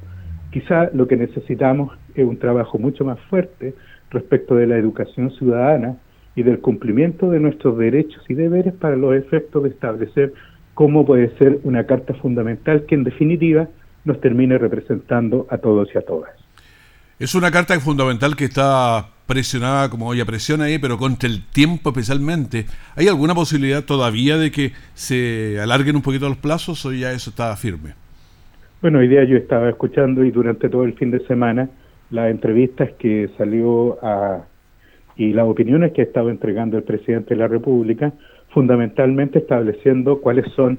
Quizá 0.50 0.90
lo 0.92 1.06
que 1.06 1.16
necesitamos 1.16 1.96
es 2.14 2.24
un 2.26 2.38
trabajo 2.38 2.78
mucho 2.78 3.04
más 3.04 3.18
fuerte 3.28 3.74
respecto 4.10 4.54
de 4.54 4.66
la 4.66 4.76
educación 4.76 5.30
ciudadana 5.32 5.96
y 6.36 6.42
del 6.42 6.60
cumplimiento 6.60 7.30
de 7.30 7.40
nuestros 7.40 7.78
derechos 7.78 8.22
y 8.28 8.34
deberes 8.34 8.74
para 8.74 8.96
los 8.96 9.14
efectos 9.14 9.62
de 9.62 9.70
establecer 9.70 10.32
cómo 10.74 11.06
puede 11.06 11.36
ser 11.38 11.60
una 11.62 11.84
carta 11.84 12.14
fundamental 12.14 12.84
que 12.86 12.94
en 12.94 13.04
definitiva 13.04 13.68
nos 14.04 14.20
termine 14.20 14.58
representando 14.58 15.46
a 15.50 15.58
todos 15.58 15.88
y 15.94 15.98
a 15.98 16.02
todas. 16.02 16.30
Es 17.18 17.34
una 17.34 17.50
carta 17.50 17.78
fundamental 17.78 18.34
que 18.36 18.44
está 18.44 19.13
presionada 19.26 19.88
como 19.88 20.08
olla 20.08 20.24
presión 20.24 20.60
ahí, 20.60 20.78
pero 20.78 20.98
contra 20.98 21.28
el 21.28 21.44
tiempo 21.46 21.90
especialmente. 21.90 22.66
¿Hay 22.96 23.08
alguna 23.08 23.34
posibilidad 23.34 23.84
todavía 23.84 24.36
de 24.36 24.50
que 24.50 24.72
se 24.94 25.58
alarguen 25.60 25.96
un 25.96 26.02
poquito 26.02 26.28
los 26.28 26.38
plazos 26.38 26.84
o 26.84 26.92
ya 26.92 27.12
eso 27.12 27.30
está 27.30 27.54
firme? 27.56 27.94
Bueno, 28.82 28.98
hoy 28.98 29.08
día 29.08 29.24
yo 29.24 29.36
estaba 29.36 29.68
escuchando 29.70 30.24
y 30.24 30.30
durante 30.30 30.68
todo 30.68 30.84
el 30.84 30.92
fin 30.94 31.10
de 31.10 31.26
semana 31.26 31.70
las 32.10 32.30
entrevistas 32.30 32.90
que 32.98 33.30
salió 33.38 33.98
a, 34.02 34.44
y 35.16 35.32
las 35.32 35.46
opiniones 35.46 35.92
que 35.92 36.02
ha 36.02 36.04
estado 36.04 36.30
entregando 36.30 36.76
el 36.76 36.84
presidente 36.84 37.34
de 37.34 37.40
la 37.40 37.48
República, 37.48 38.12
fundamentalmente 38.50 39.38
estableciendo 39.38 40.20
cuáles 40.20 40.46
son 40.52 40.78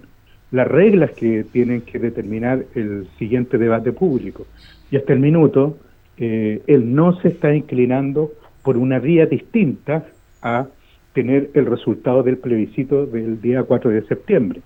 las 0.51 0.67
reglas 0.67 1.11
que 1.11 1.43
tienen 1.51 1.81
que 1.81 1.99
determinar 1.99 2.65
el 2.75 3.07
siguiente 3.17 3.57
debate 3.57 3.91
público. 3.91 4.45
Y 4.91 4.97
hasta 4.97 5.13
el 5.13 5.19
minuto, 5.19 5.77
eh, 6.17 6.61
él 6.67 6.93
no 6.95 7.19
se 7.21 7.29
está 7.29 7.53
inclinando 7.53 8.31
por 8.63 8.77
una 8.77 8.99
vía 8.99 9.25
distinta 9.25 10.05
a 10.41 10.67
tener 11.13 11.49
el 11.53 11.65
resultado 11.65 12.23
del 12.23 12.37
plebiscito 12.37 13.05
del 13.05 13.41
día 13.41 13.63
4 13.63 13.91
de 13.91 14.01
septiembre. 14.03 14.61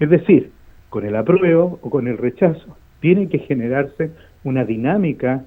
Es 0.00 0.10
decir, 0.10 0.50
con 0.90 1.06
el 1.06 1.16
apruebo 1.16 1.78
o 1.82 1.90
con 1.90 2.08
el 2.08 2.18
rechazo, 2.18 2.76
tiene 3.00 3.28
que 3.28 3.38
generarse 3.38 4.10
una 4.44 4.64
dinámica 4.64 5.44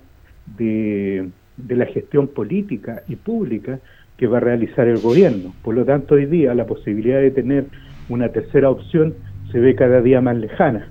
de, 0.58 1.30
de 1.58 1.76
la 1.76 1.86
gestión 1.86 2.28
política 2.28 3.04
y 3.08 3.16
pública 3.16 3.80
que 4.18 4.28
va 4.28 4.38
a 4.38 4.42
realizar 4.42 4.88
el 4.88 5.00
gobierno. 5.00 5.54
Por 5.64 5.76
lo 5.76 5.86
tanto, 5.86 6.16
hoy 6.16 6.26
día 6.26 6.54
la 6.54 6.66
posibilidad 6.66 7.20
de 7.20 7.32
tener 7.32 7.66
una 8.10 8.30
tercera 8.30 8.70
opción 8.70 9.14
se 9.52 9.60
ve 9.60 9.76
cada 9.76 10.02
día 10.02 10.22
más 10.22 10.38
lejana. 10.38 10.90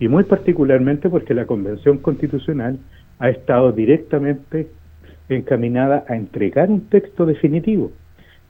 Y 0.00 0.08
muy 0.08 0.24
particularmente 0.24 1.08
porque 1.08 1.34
la 1.34 1.46
Convención 1.46 1.98
Constitucional 1.98 2.78
ha 3.18 3.30
estado 3.30 3.72
directamente 3.72 4.68
encaminada 5.28 6.04
a 6.08 6.16
entregar 6.16 6.70
un 6.70 6.88
texto 6.88 7.26
definitivo. 7.26 7.92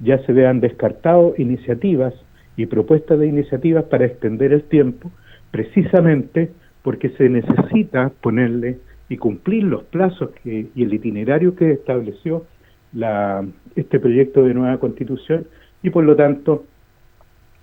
Ya 0.00 0.18
se 0.24 0.32
vean 0.32 0.60
descartado 0.60 1.34
iniciativas 1.38 2.14
y 2.56 2.66
propuestas 2.66 3.18
de 3.18 3.26
iniciativas 3.26 3.84
para 3.84 4.06
extender 4.06 4.52
el 4.52 4.62
tiempo, 4.62 5.10
precisamente 5.50 6.50
porque 6.82 7.10
se 7.10 7.28
necesita 7.28 8.10
ponerle 8.20 8.78
y 9.08 9.16
cumplir 9.16 9.64
los 9.64 9.84
plazos 9.84 10.30
que, 10.42 10.66
y 10.74 10.82
el 10.82 10.92
itinerario 10.92 11.56
que 11.56 11.72
estableció 11.72 12.44
la, 12.92 13.44
este 13.74 13.98
proyecto 13.98 14.44
de 14.44 14.54
nueva 14.54 14.78
constitución 14.78 15.46
y 15.82 15.90
por 15.90 16.04
lo 16.04 16.16
tanto, 16.16 16.64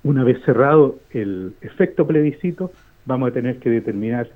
una 0.04 0.24
vez 0.24 0.42
cerrado 0.46 0.98
el 1.12 1.54
efecto 1.62 2.08
plebiscito, 2.08 2.72
vamos 3.06 3.30
a 3.30 3.34
tener 3.34 3.58
que 3.58 3.70
determinar 3.70 4.30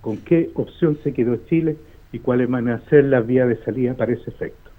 con 0.00 0.18
qué 0.18 0.50
opción 0.54 0.98
se 1.02 1.12
quedó 1.12 1.36
Chile 1.48 1.76
y 2.14 2.20
cuáles 2.20 2.48
van 2.48 2.68
a 2.68 2.78
ser 2.88 3.04
las 3.04 3.26
vías 3.26 3.48
de 3.48 3.56
salida 3.64 3.94
para 3.94 4.12
ese 4.12 4.30
efecto. 4.30 4.70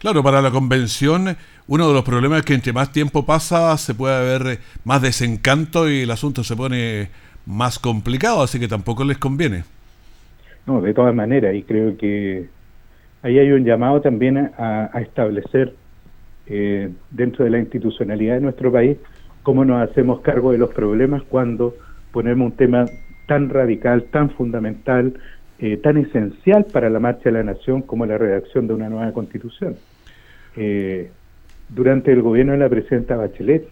Claro, 0.00 0.22
para 0.22 0.42
la 0.42 0.50
convención 0.50 1.36
uno 1.66 1.88
de 1.88 1.94
los 1.94 2.02
problemas 2.02 2.40
es 2.40 2.44
que 2.44 2.54
entre 2.54 2.72
más 2.72 2.92
tiempo 2.92 3.24
pasa 3.24 3.76
se 3.78 3.94
puede 3.94 4.14
haber 4.14 4.58
más 4.84 5.00
desencanto 5.00 5.88
y 5.88 6.00
el 6.00 6.10
asunto 6.10 6.42
se 6.42 6.56
pone 6.56 7.08
más 7.46 7.78
complicado, 7.78 8.42
así 8.42 8.58
que 8.58 8.68
tampoco 8.68 9.04
les 9.04 9.18
conviene. 9.18 9.64
No, 10.66 10.80
de 10.80 10.92
todas 10.94 11.14
maneras, 11.14 11.54
y 11.54 11.62
creo 11.62 11.96
que 11.96 12.48
ahí 13.22 13.38
hay 13.38 13.52
un 13.52 13.64
llamado 13.64 14.00
también 14.00 14.50
a, 14.58 14.90
establecer 15.00 15.74
eh, 16.46 16.90
dentro 17.10 17.44
de 17.44 17.50
la 17.50 17.58
institucionalidad 17.58 18.34
de 18.34 18.40
nuestro 18.40 18.72
país 18.72 18.98
cómo 19.42 19.64
nos 19.64 19.88
hacemos 19.88 20.20
cargo 20.20 20.52
de 20.52 20.58
los 20.58 20.70
problemas 20.74 21.22
cuando 21.22 21.74
ponemos 22.12 22.46
un 22.46 22.56
tema 22.56 22.86
tan 23.26 23.48
radical, 23.48 24.04
tan 24.10 24.30
fundamental, 24.30 25.14
eh, 25.58 25.76
tan 25.76 25.96
esencial 25.96 26.66
para 26.72 26.90
la 26.90 26.98
marcha 26.98 27.24
de 27.24 27.32
la 27.32 27.42
nación 27.42 27.82
como 27.82 28.06
la 28.06 28.18
redacción 28.18 28.66
de 28.66 28.74
una 28.74 28.88
nueva 28.88 29.12
constitución. 29.12 29.76
Eh, 30.56 31.10
durante 31.68 32.12
el 32.12 32.22
gobierno 32.22 32.52
de 32.52 32.58
la 32.58 32.68
presidenta 32.68 33.16
Bachelet, 33.16 33.68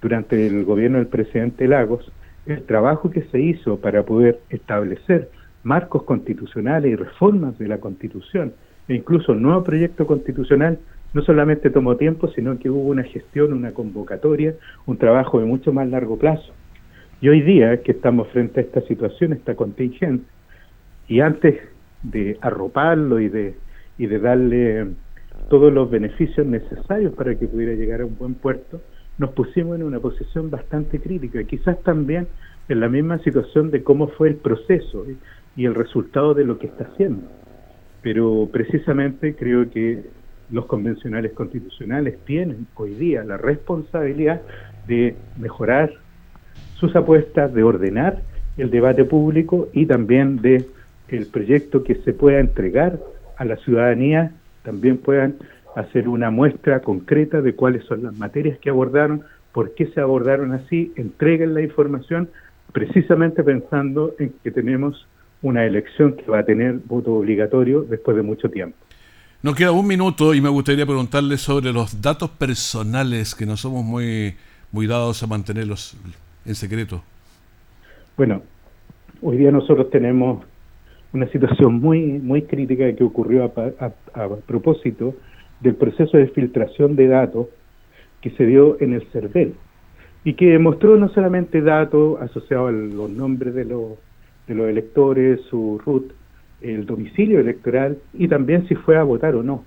durante 0.00 0.46
el 0.46 0.64
gobierno 0.64 0.98
del 0.98 1.08
presidente 1.08 1.66
Lagos, 1.66 2.10
el 2.46 2.62
trabajo 2.62 3.10
que 3.10 3.22
se 3.24 3.40
hizo 3.40 3.78
para 3.80 4.04
poder 4.04 4.40
establecer 4.48 5.28
marcos 5.62 6.04
constitucionales 6.04 6.92
y 6.92 6.96
reformas 6.96 7.58
de 7.58 7.68
la 7.68 7.78
Constitución, 7.78 8.52
e 8.88 8.94
incluso 8.94 9.32
un 9.32 9.42
nuevo 9.42 9.64
proyecto 9.64 10.06
constitucional, 10.06 10.78
no 11.12 11.22
solamente 11.22 11.70
tomó 11.70 11.96
tiempo, 11.96 12.28
sino 12.28 12.58
que 12.58 12.70
hubo 12.70 12.88
una 12.88 13.02
gestión, 13.02 13.52
una 13.52 13.72
convocatoria, 13.72 14.54
un 14.86 14.96
trabajo 14.98 15.40
de 15.40 15.46
mucho 15.46 15.72
más 15.72 15.88
largo 15.88 16.16
plazo. 16.16 16.52
Y 17.20 17.28
hoy 17.28 17.42
día 17.42 17.82
que 17.82 17.92
estamos 17.92 18.28
frente 18.28 18.60
a 18.60 18.62
esta 18.62 18.80
situación, 18.82 19.32
esta 19.32 19.54
contingencia, 19.56 20.26
y 21.08 21.20
antes 21.20 21.58
de 22.02 22.38
arroparlo 22.40 23.18
y 23.18 23.28
de, 23.28 23.56
y 23.96 24.06
de 24.06 24.18
darle 24.18 24.86
todos 25.48 25.72
los 25.72 25.90
beneficios 25.90 26.46
necesarios 26.46 27.14
para 27.14 27.34
que 27.34 27.46
pudiera 27.46 27.72
llegar 27.72 28.02
a 28.02 28.06
un 28.06 28.16
buen 28.16 28.34
puerto, 28.34 28.80
nos 29.16 29.30
pusimos 29.30 29.76
en 29.76 29.82
una 29.82 29.98
posición 29.98 30.50
bastante 30.50 31.00
crítica, 31.00 31.42
quizás 31.44 31.82
también 31.82 32.28
en 32.68 32.80
la 32.80 32.88
misma 32.88 33.18
situación 33.18 33.70
de 33.70 33.82
cómo 33.82 34.08
fue 34.08 34.28
el 34.28 34.36
proceso 34.36 35.06
y 35.56 35.64
el 35.64 35.74
resultado 35.74 36.34
de 36.34 36.44
lo 36.44 36.58
que 36.58 36.66
está 36.66 36.84
haciendo. 36.84 37.26
Pero 38.02 38.48
precisamente 38.52 39.34
creo 39.34 39.68
que 39.70 40.04
los 40.50 40.66
convencionales 40.66 41.32
constitucionales 41.32 42.18
tienen 42.24 42.66
hoy 42.74 42.94
día 42.94 43.24
la 43.24 43.38
responsabilidad 43.38 44.40
de 44.86 45.16
mejorar 45.38 45.92
sus 46.74 46.94
apuestas, 46.94 47.52
de 47.52 47.62
ordenar 47.62 48.22
el 48.56 48.70
debate 48.70 49.04
público 49.04 49.68
y 49.72 49.86
también 49.86 50.40
de 50.40 50.64
el 51.08 51.26
proyecto 51.26 51.82
que 51.82 51.96
se 51.96 52.12
pueda 52.12 52.40
entregar 52.40 52.98
a 53.36 53.44
la 53.44 53.56
ciudadanía 53.56 54.32
también 54.62 54.98
puedan 54.98 55.36
hacer 55.76 56.08
una 56.08 56.30
muestra 56.30 56.80
concreta 56.80 57.40
de 57.40 57.54
cuáles 57.54 57.84
son 57.84 58.02
las 58.02 58.16
materias 58.18 58.58
que 58.58 58.70
abordaron, 58.70 59.22
por 59.52 59.74
qué 59.74 59.86
se 59.86 60.00
abordaron 60.00 60.52
así, 60.52 60.92
entreguen 60.96 61.54
la 61.54 61.62
información 61.62 62.28
precisamente 62.72 63.42
pensando 63.42 64.14
en 64.18 64.32
que 64.42 64.50
tenemos 64.50 65.06
una 65.40 65.64
elección 65.64 66.14
que 66.14 66.24
va 66.30 66.40
a 66.40 66.44
tener 66.44 66.80
voto 66.84 67.14
obligatorio 67.14 67.82
después 67.82 68.16
de 68.16 68.22
mucho 68.22 68.50
tiempo. 68.50 68.76
Nos 69.40 69.54
queda 69.54 69.70
un 69.70 69.86
minuto 69.86 70.34
y 70.34 70.40
me 70.40 70.48
gustaría 70.48 70.84
preguntarle 70.84 71.36
sobre 71.36 71.72
los 71.72 72.02
datos 72.02 72.28
personales 72.30 73.36
que 73.36 73.46
no 73.46 73.56
somos 73.56 73.84
muy, 73.84 74.34
muy 74.72 74.88
dados 74.88 75.22
a 75.22 75.28
mantenerlos 75.28 75.96
en 76.44 76.56
secreto. 76.56 77.02
Bueno, 78.16 78.42
hoy 79.22 79.36
día 79.36 79.52
nosotros 79.52 79.90
tenemos 79.90 80.44
una 81.12 81.26
situación 81.28 81.80
muy, 81.80 82.18
muy 82.18 82.42
crítica 82.42 82.92
que 82.94 83.04
ocurrió 83.04 83.44
a, 83.44 84.28
propósito 84.46 85.14
del 85.60 85.74
proceso 85.74 86.16
de 86.16 86.28
filtración 86.28 86.96
de 86.96 87.08
datos 87.08 87.46
que 88.20 88.30
se 88.30 88.46
dio 88.46 88.80
en 88.80 88.92
el 88.92 89.02
CERVEL 89.10 89.54
y 90.24 90.34
que 90.34 90.58
mostró 90.58 90.96
no 90.96 91.08
solamente 91.08 91.62
datos 91.62 92.20
asociados 92.20 92.68
a 92.68 92.72
los 92.72 93.10
nombres 93.10 93.54
de 93.54 93.64
los, 93.64 93.92
de 94.46 94.54
los 94.54 94.68
electores, 94.68 95.40
su 95.48 95.80
RUT, 95.84 96.12
el 96.60 96.86
domicilio 96.86 97.40
electoral 97.40 97.98
y 98.14 98.28
también 98.28 98.66
si 98.68 98.74
fue 98.74 98.96
a 98.96 99.02
votar 99.02 99.34
o 99.34 99.42
no. 99.42 99.64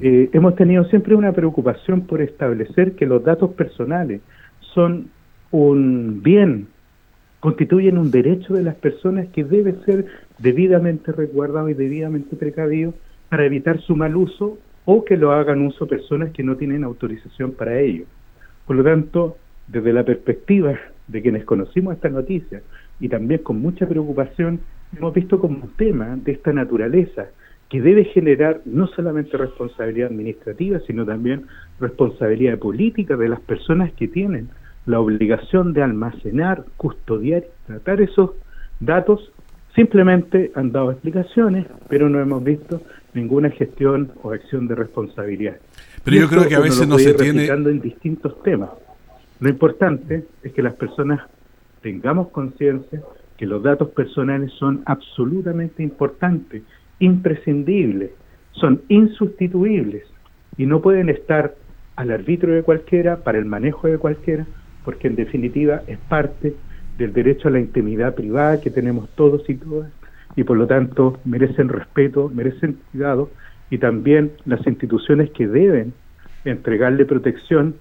Eh, 0.00 0.30
hemos 0.32 0.54
tenido 0.54 0.84
siempre 0.84 1.14
una 1.14 1.32
preocupación 1.32 2.02
por 2.02 2.20
establecer 2.20 2.92
que 2.92 3.06
los 3.06 3.24
datos 3.24 3.50
personales 3.54 4.20
son 4.74 5.10
un 5.50 6.22
bien, 6.22 6.68
constituyen 7.40 7.98
un 7.98 8.10
derecho 8.10 8.54
de 8.54 8.62
las 8.62 8.74
personas 8.76 9.26
que 9.28 9.44
debe 9.44 9.74
ser 9.84 10.06
debidamente 10.38 11.12
resguardado 11.12 11.68
y 11.68 11.74
debidamente 11.74 12.36
precavido 12.36 12.94
para 13.28 13.44
evitar 13.44 13.80
su 13.80 13.96
mal 13.96 14.16
uso 14.16 14.58
o 14.84 15.04
que 15.04 15.16
lo 15.16 15.32
hagan 15.32 15.62
uso 15.66 15.86
personas 15.86 16.30
que 16.30 16.42
no 16.42 16.56
tienen 16.56 16.84
autorización 16.84 17.52
para 17.52 17.78
ello. 17.78 18.04
Por 18.66 18.76
lo 18.76 18.84
tanto, 18.84 19.36
desde 19.66 19.92
la 19.92 20.04
perspectiva 20.04 20.78
de 21.06 21.22
quienes 21.22 21.44
conocimos 21.44 21.94
esta 21.94 22.08
noticia 22.08 22.62
y 23.00 23.08
también 23.08 23.42
con 23.42 23.60
mucha 23.60 23.86
preocupación, 23.86 24.60
hemos 24.96 25.12
visto 25.12 25.38
como 25.40 25.64
un 25.64 25.70
tema 25.76 26.16
de 26.16 26.32
esta 26.32 26.52
naturaleza 26.52 27.26
que 27.68 27.82
debe 27.82 28.04
generar 28.04 28.62
no 28.64 28.86
solamente 28.86 29.36
responsabilidad 29.36 30.10
administrativa, 30.10 30.80
sino 30.86 31.04
también 31.04 31.46
responsabilidad 31.80 32.58
política 32.58 33.16
de 33.16 33.28
las 33.28 33.40
personas 33.40 33.92
que 33.92 34.08
tienen 34.08 34.48
la 34.86 35.00
obligación 35.00 35.74
de 35.74 35.82
almacenar, 35.82 36.64
custodiar 36.78 37.44
y 37.44 37.66
tratar 37.66 38.00
esos 38.00 38.30
datos, 38.80 39.32
simplemente 39.74 40.50
han 40.54 40.72
dado 40.72 40.90
explicaciones, 40.92 41.66
pero 41.88 42.08
no 42.08 42.20
hemos 42.20 42.42
visto 42.42 42.82
ninguna 43.14 43.50
gestión 43.50 44.12
o 44.22 44.32
acción 44.32 44.68
de 44.68 44.74
responsabilidad. 44.74 45.56
Pero 46.04 46.16
yo 46.16 46.28
creo 46.28 46.48
que 46.48 46.54
a 46.54 46.60
veces 46.60 46.86
no 46.86 46.98
se 46.98 47.14
tiene... 47.14 47.46
en 47.46 47.80
distintos 47.80 48.42
temas. 48.42 48.70
Lo 49.40 49.48
importante 49.48 50.24
es 50.42 50.52
que 50.52 50.62
las 50.62 50.74
personas 50.74 51.20
tengamos 51.82 52.28
conciencia 52.28 53.02
que 53.36 53.46
los 53.46 53.62
datos 53.62 53.90
personales 53.90 54.52
son 54.58 54.82
absolutamente 54.84 55.82
importantes, 55.82 56.62
imprescindibles, 56.98 58.10
son 58.52 58.82
insustituibles 58.88 60.02
y 60.56 60.66
no 60.66 60.82
pueden 60.82 61.08
estar 61.08 61.54
al 61.94 62.10
arbitrio 62.10 62.54
de 62.54 62.62
cualquiera, 62.62 63.18
para 63.18 63.38
el 63.38 63.44
manejo 63.44 63.86
de 63.86 63.98
cualquiera, 63.98 64.46
porque 64.84 65.08
en 65.08 65.16
definitiva 65.16 65.82
es 65.86 65.98
parte 65.98 66.54
del 66.98 67.12
derecho 67.12 67.48
a 67.48 67.52
la 67.52 67.60
intimidad 67.60 68.14
privada 68.14 68.60
que 68.60 68.70
tenemos 68.70 69.08
todos 69.14 69.48
y 69.48 69.54
todas 69.54 69.90
y 70.36 70.44
por 70.44 70.56
lo 70.56 70.66
tanto 70.66 71.18
merecen 71.24 71.68
respeto, 71.68 72.30
merecen 72.32 72.78
cuidado 72.90 73.30
y 73.70 73.78
también 73.78 74.32
las 74.44 74.66
instituciones 74.66 75.30
que 75.30 75.46
deben 75.46 75.94
entregarle 76.44 77.04
protección 77.06 77.76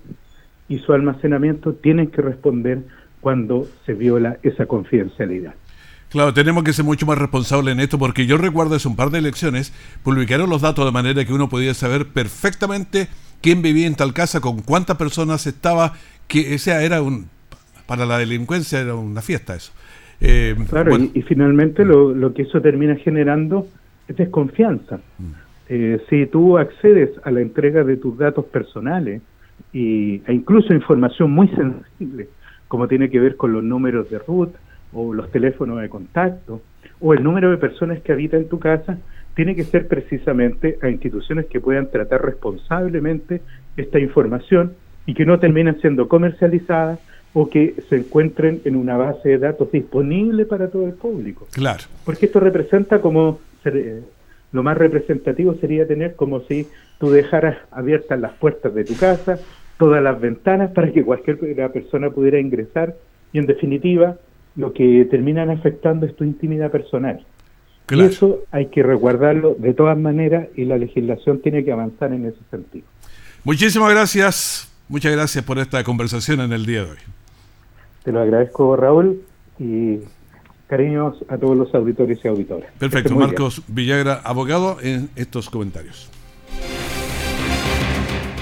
y 0.69 0.79
su 0.79 0.93
almacenamiento 0.93 1.73
tienen 1.73 2.07
que 2.07 2.21
responder 2.21 2.83
cuando 3.21 3.67
se 3.85 3.93
viola 3.93 4.37
esa 4.43 4.65
confidencialidad. 4.65 5.53
Claro, 6.09 6.33
tenemos 6.33 6.63
que 6.63 6.71
ser 6.71 6.85
mucho 6.85 7.05
más 7.05 7.17
responsables 7.17 7.73
en 7.73 7.81
esto 7.81 7.99
porque 7.99 8.25
yo 8.25 8.37
recuerdo 8.37 8.75
hace 8.75 8.87
un 8.87 8.95
par 8.95 9.09
de 9.09 9.19
elecciones 9.19 9.73
publicaron 10.03 10.49
los 10.49 10.61
datos 10.61 10.85
de 10.85 10.91
manera 10.91 11.25
que 11.25 11.33
uno 11.33 11.49
podía 11.49 11.73
saber 11.73 12.07
perfectamente 12.07 13.09
quién 13.41 13.61
vivía 13.61 13.87
en 13.87 13.95
tal 13.95 14.13
casa, 14.13 14.39
con 14.39 14.61
cuántas 14.61 14.97
personas 14.97 15.45
estaba, 15.47 15.93
que 16.27 16.57
sea 16.59 16.83
era 16.83 17.01
un 17.01 17.29
para 17.87 18.05
la 18.05 18.17
delincuencia 18.17 18.81
era 18.81 18.95
una 18.95 19.21
fiesta 19.21 19.55
eso. 19.55 19.71
Eh, 20.19 20.55
claro, 20.69 20.97
y, 20.97 21.21
finalmente 21.21 21.85
lo, 21.85 22.13
lo, 22.13 22.33
que 22.33 22.43
eso 22.43 22.59
termina 22.61 22.95
generando 22.95 23.67
es 24.07 24.15
desconfianza. 24.15 24.97
Mm. 25.17 25.31
Eh, 25.69 25.99
si 26.09 26.25
tú 26.27 26.57
accedes 26.57 27.11
a 27.23 27.31
la 27.31 27.41
entrega 27.41 27.83
de 27.83 27.97
tus 27.97 28.17
datos 28.17 28.45
personales 28.45 29.21
y, 29.73 30.21
e 30.25 30.33
incluso 30.33 30.73
información 30.73 31.31
muy 31.31 31.49
sensible, 31.49 32.29
como 32.67 32.87
tiene 32.87 33.09
que 33.09 33.19
ver 33.19 33.35
con 33.35 33.53
los 33.53 33.63
números 33.63 34.09
de 34.09 34.19
RUT 34.19 34.53
o 34.93 35.13
los 35.13 35.29
teléfonos 35.31 35.81
de 35.81 35.89
contacto 35.89 36.61
o 36.99 37.13
el 37.13 37.23
número 37.23 37.51
de 37.51 37.57
personas 37.57 37.99
que 38.01 38.11
habitan 38.11 38.41
en 38.41 38.49
tu 38.49 38.59
casa, 38.59 38.97
tiene 39.35 39.55
que 39.55 39.65
ser 39.65 39.87
precisamente 39.87 40.79
a 40.81 40.89
instituciones 40.89 41.45
que 41.45 41.59
puedan 41.59 41.91
tratar 41.91 42.25
responsablemente 42.25 43.41
esta 43.75 43.99
información 43.99 44.73
y 45.05 45.13
que 45.13 45.25
no 45.25 45.37
terminen 45.37 45.79
siendo 45.79 46.07
comercializadas 46.07 46.99
o 47.33 47.49
que 47.49 47.75
se 47.89 47.97
encuentren 47.97 48.61
en 48.65 48.75
una 48.75 48.97
base 48.97 49.29
de 49.29 49.37
datos 49.37 49.71
disponible 49.71 50.45
para 50.45 50.69
todo 50.69 50.85
el 50.85 50.93
público. 50.93 51.47
Claro. 51.51 51.83
Porque 52.05 52.27
esto 52.27 52.39
representa 52.39 52.99
como 53.01 53.39
eh, 53.65 54.01
lo 54.51 54.63
más 54.63 54.77
representativo 54.77 55.55
sería 55.55 55.87
tener 55.87 56.15
como 56.15 56.41
si 56.41 56.67
tú 56.99 57.09
dejaras 57.11 57.57
abiertas 57.71 58.19
las 58.19 58.33
puertas 58.33 58.73
de 58.73 58.85
tu 58.85 58.95
casa, 58.95 59.39
todas 59.77 60.01
las 60.01 60.19
ventanas 60.19 60.71
para 60.71 60.91
que 60.91 61.03
cualquier 61.03 61.37
persona 61.71 62.09
pudiera 62.09 62.39
ingresar 62.39 62.95
y 63.33 63.39
en 63.39 63.45
definitiva 63.45 64.17
lo 64.55 64.73
que 64.73 65.05
terminan 65.09 65.49
afectando 65.51 66.05
es 66.05 66.15
tu 66.15 66.23
intimidad 66.23 66.71
personal. 66.71 67.25
Y 67.89 68.01
eso 68.01 68.43
hay 68.51 68.65
que 68.67 68.83
resguardarlo 68.83 69.55
de 69.57 69.73
todas 69.73 69.97
maneras 69.97 70.47
y 70.55 70.65
la 70.65 70.77
legislación 70.77 71.41
tiene 71.41 71.63
que 71.63 71.71
avanzar 71.71 72.11
en 72.11 72.25
ese 72.25 72.39
sentido. 72.51 72.85
Muchísimas 73.43 73.91
gracias, 73.91 74.73
muchas 74.89 75.13
gracias 75.13 75.45
por 75.45 75.57
esta 75.59 75.83
conversación 75.83 76.41
en 76.41 76.51
el 76.51 76.65
día 76.65 76.83
de 76.83 76.91
hoy. 76.91 76.97
Te 78.07 78.13
lo 78.13 78.21
agradezco 78.21 78.77
Raúl 78.77 79.21
y 79.59 79.97
Cariños 80.67 81.17
a 81.27 81.37
todos 81.37 81.57
los 81.57 81.75
auditores 81.75 82.17
y 82.23 82.27
auditoras. 82.29 82.71
Perfecto, 82.79 83.13
Marcos 83.13 83.61
Villagra, 83.67 84.21
abogado, 84.23 84.77
en 84.81 85.09
estos 85.17 85.49
comentarios. 85.49 86.09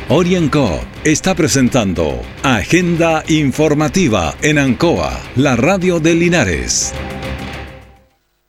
Orienco 0.07 0.69
está 1.03 1.33
presentando 1.33 2.19
Agenda 2.43 3.23
Informativa 3.27 4.35
en 4.43 4.59
Ancoa, 4.59 5.19
la 5.35 5.55
radio 5.55 5.99
de 5.99 6.13
Linares. 6.13 6.93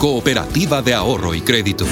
Cooperativa 0.00 0.80
de 0.80 0.94
Ahorro 0.94 1.34
y 1.34 1.42
Crédito. 1.42 1.84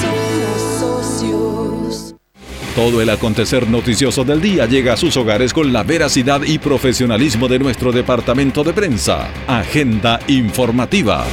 Todo 2.74 3.02
el 3.02 3.10
acontecer 3.10 3.68
noticioso 3.68 4.24
del 4.24 4.40
día 4.40 4.64
llega 4.64 4.94
a 4.94 4.96
sus 4.96 5.14
hogares 5.18 5.52
con 5.52 5.74
la 5.74 5.82
veracidad 5.82 6.40
y 6.42 6.58
profesionalismo 6.58 7.48
de 7.48 7.58
nuestro 7.58 7.92
departamento 7.92 8.64
de 8.64 8.72
prensa. 8.72 9.28
Agenda 9.46 10.20
informativa. 10.26 11.26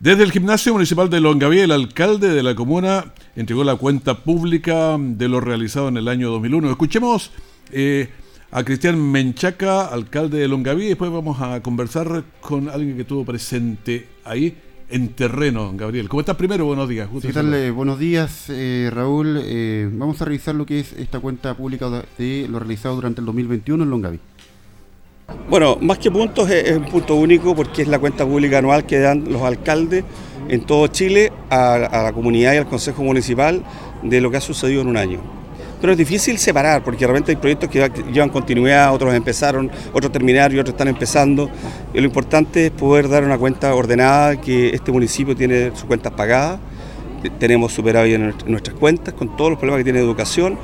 Desde 0.00 0.24
el 0.24 0.32
Gimnasio 0.32 0.72
Municipal 0.72 1.08
de 1.08 1.20
Longaví, 1.20 1.60
el 1.60 1.70
alcalde 1.70 2.30
de 2.30 2.42
la 2.42 2.56
comuna 2.56 3.14
entregó 3.36 3.62
la 3.62 3.76
cuenta 3.76 4.24
pública 4.24 4.96
de 4.98 5.28
lo 5.28 5.38
realizado 5.38 5.86
en 5.86 5.96
el 5.96 6.08
año 6.08 6.28
2001. 6.30 6.72
Escuchemos 6.72 7.30
eh, 7.70 8.08
a 8.50 8.64
Cristian 8.64 8.98
Menchaca, 8.98 9.86
alcalde 9.86 10.38
de 10.38 10.48
Longaví, 10.48 10.86
y 10.86 10.88
después 10.88 11.10
vamos 11.10 11.40
a 11.40 11.60
conversar 11.60 12.24
con 12.40 12.68
alguien 12.68 12.96
que 12.96 13.02
estuvo 13.02 13.24
presente 13.24 14.08
ahí 14.24 14.56
en 14.88 15.08
terreno, 15.10 15.70
Gabriel. 15.74 16.08
¿Cómo 16.08 16.20
estás 16.20 16.36
primero? 16.36 16.64
Buenos 16.64 16.88
días. 16.88 17.10
¿Qué 17.20 17.32
tal? 17.32 17.52
Eh, 17.52 17.70
buenos 17.70 17.98
días, 17.98 18.46
eh, 18.48 18.90
Raúl. 18.90 19.38
Eh, 19.42 19.90
vamos 19.92 20.22
a 20.22 20.24
revisar 20.24 20.54
lo 20.54 20.64
que 20.64 20.80
es 20.80 20.94
esta 20.94 21.20
cuenta 21.20 21.54
pública 21.54 21.90
de 22.16 22.46
lo 22.48 22.58
realizado 22.58 22.94
durante 22.94 23.20
el 23.20 23.26
2021 23.26 23.84
en 23.84 23.90
Longaví. 23.90 24.20
Bueno, 25.50 25.76
más 25.82 25.98
que 25.98 26.10
puntos 26.10 26.48
es, 26.48 26.74
un 26.74 26.86
punto 26.86 27.16
único 27.16 27.54
porque 27.54 27.82
es 27.82 27.88
la 27.88 27.98
cuenta 27.98 28.24
pública 28.24 28.58
anual 28.58 28.86
que 28.86 28.98
dan 28.98 29.30
los 29.30 29.42
alcaldes 29.42 30.04
en 30.48 30.62
todo 30.62 30.86
Chile 30.86 31.30
a, 31.50 31.74
a 31.74 32.02
la 32.04 32.12
comunidad 32.14 32.54
y 32.54 32.56
al 32.56 32.66
Consejo 32.66 33.02
Municipal 33.02 33.62
de 34.02 34.22
lo 34.22 34.30
que 34.30 34.38
ha 34.38 34.40
sucedido 34.40 34.80
en 34.80 34.88
un 34.88 34.96
año 34.96 35.37
pero 35.80 35.92
es 35.92 35.98
difícil 35.98 36.38
separar 36.38 36.82
porque 36.82 37.06
realmente 37.06 37.32
hay 37.32 37.36
proyectos 37.36 37.68
que 37.68 37.90
llevan 38.12 38.30
continuidad, 38.30 38.92
otros 38.92 39.14
empezaron, 39.14 39.70
otros 39.92 40.12
terminaron 40.12 40.56
y 40.56 40.60
otros 40.60 40.74
están 40.74 40.88
empezando. 40.88 41.50
Y 41.94 42.00
lo 42.00 42.06
importante 42.06 42.66
es 42.66 42.70
poder 42.70 43.08
dar 43.08 43.24
una 43.24 43.38
cuenta 43.38 43.74
ordenada, 43.74 44.40
que 44.40 44.70
este 44.70 44.92
municipio 44.92 45.36
tiene 45.36 45.70
sus 45.70 45.84
cuentas 45.84 46.12
pagadas, 46.12 46.58
tenemos 47.38 47.72
superávit 47.72 48.14
en 48.14 48.34
nuestras 48.46 48.76
cuentas 48.76 49.14
con 49.14 49.36
todos 49.36 49.50
los 49.50 49.58
problemas 49.58 49.80
que 49.80 49.84
tiene 49.84 49.98
educación 49.98 50.58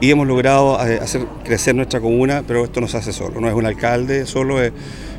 y 0.00 0.10
hemos 0.10 0.26
logrado 0.26 0.84
eh, 0.86 0.98
hacer 1.00 1.26
crecer 1.44 1.74
nuestra 1.74 2.00
comuna, 2.00 2.42
pero 2.46 2.64
esto 2.64 2.80
no 2.80 2.88
se 2.88 2.96
hace 2.96 3.12
solo, 3.12 3.40
no 3.40 3.48
es 3.48 3.54
un 3.54 3.66
alcalde 3.66 4.26
solo, 4.26 4.62
es 4.62 4.72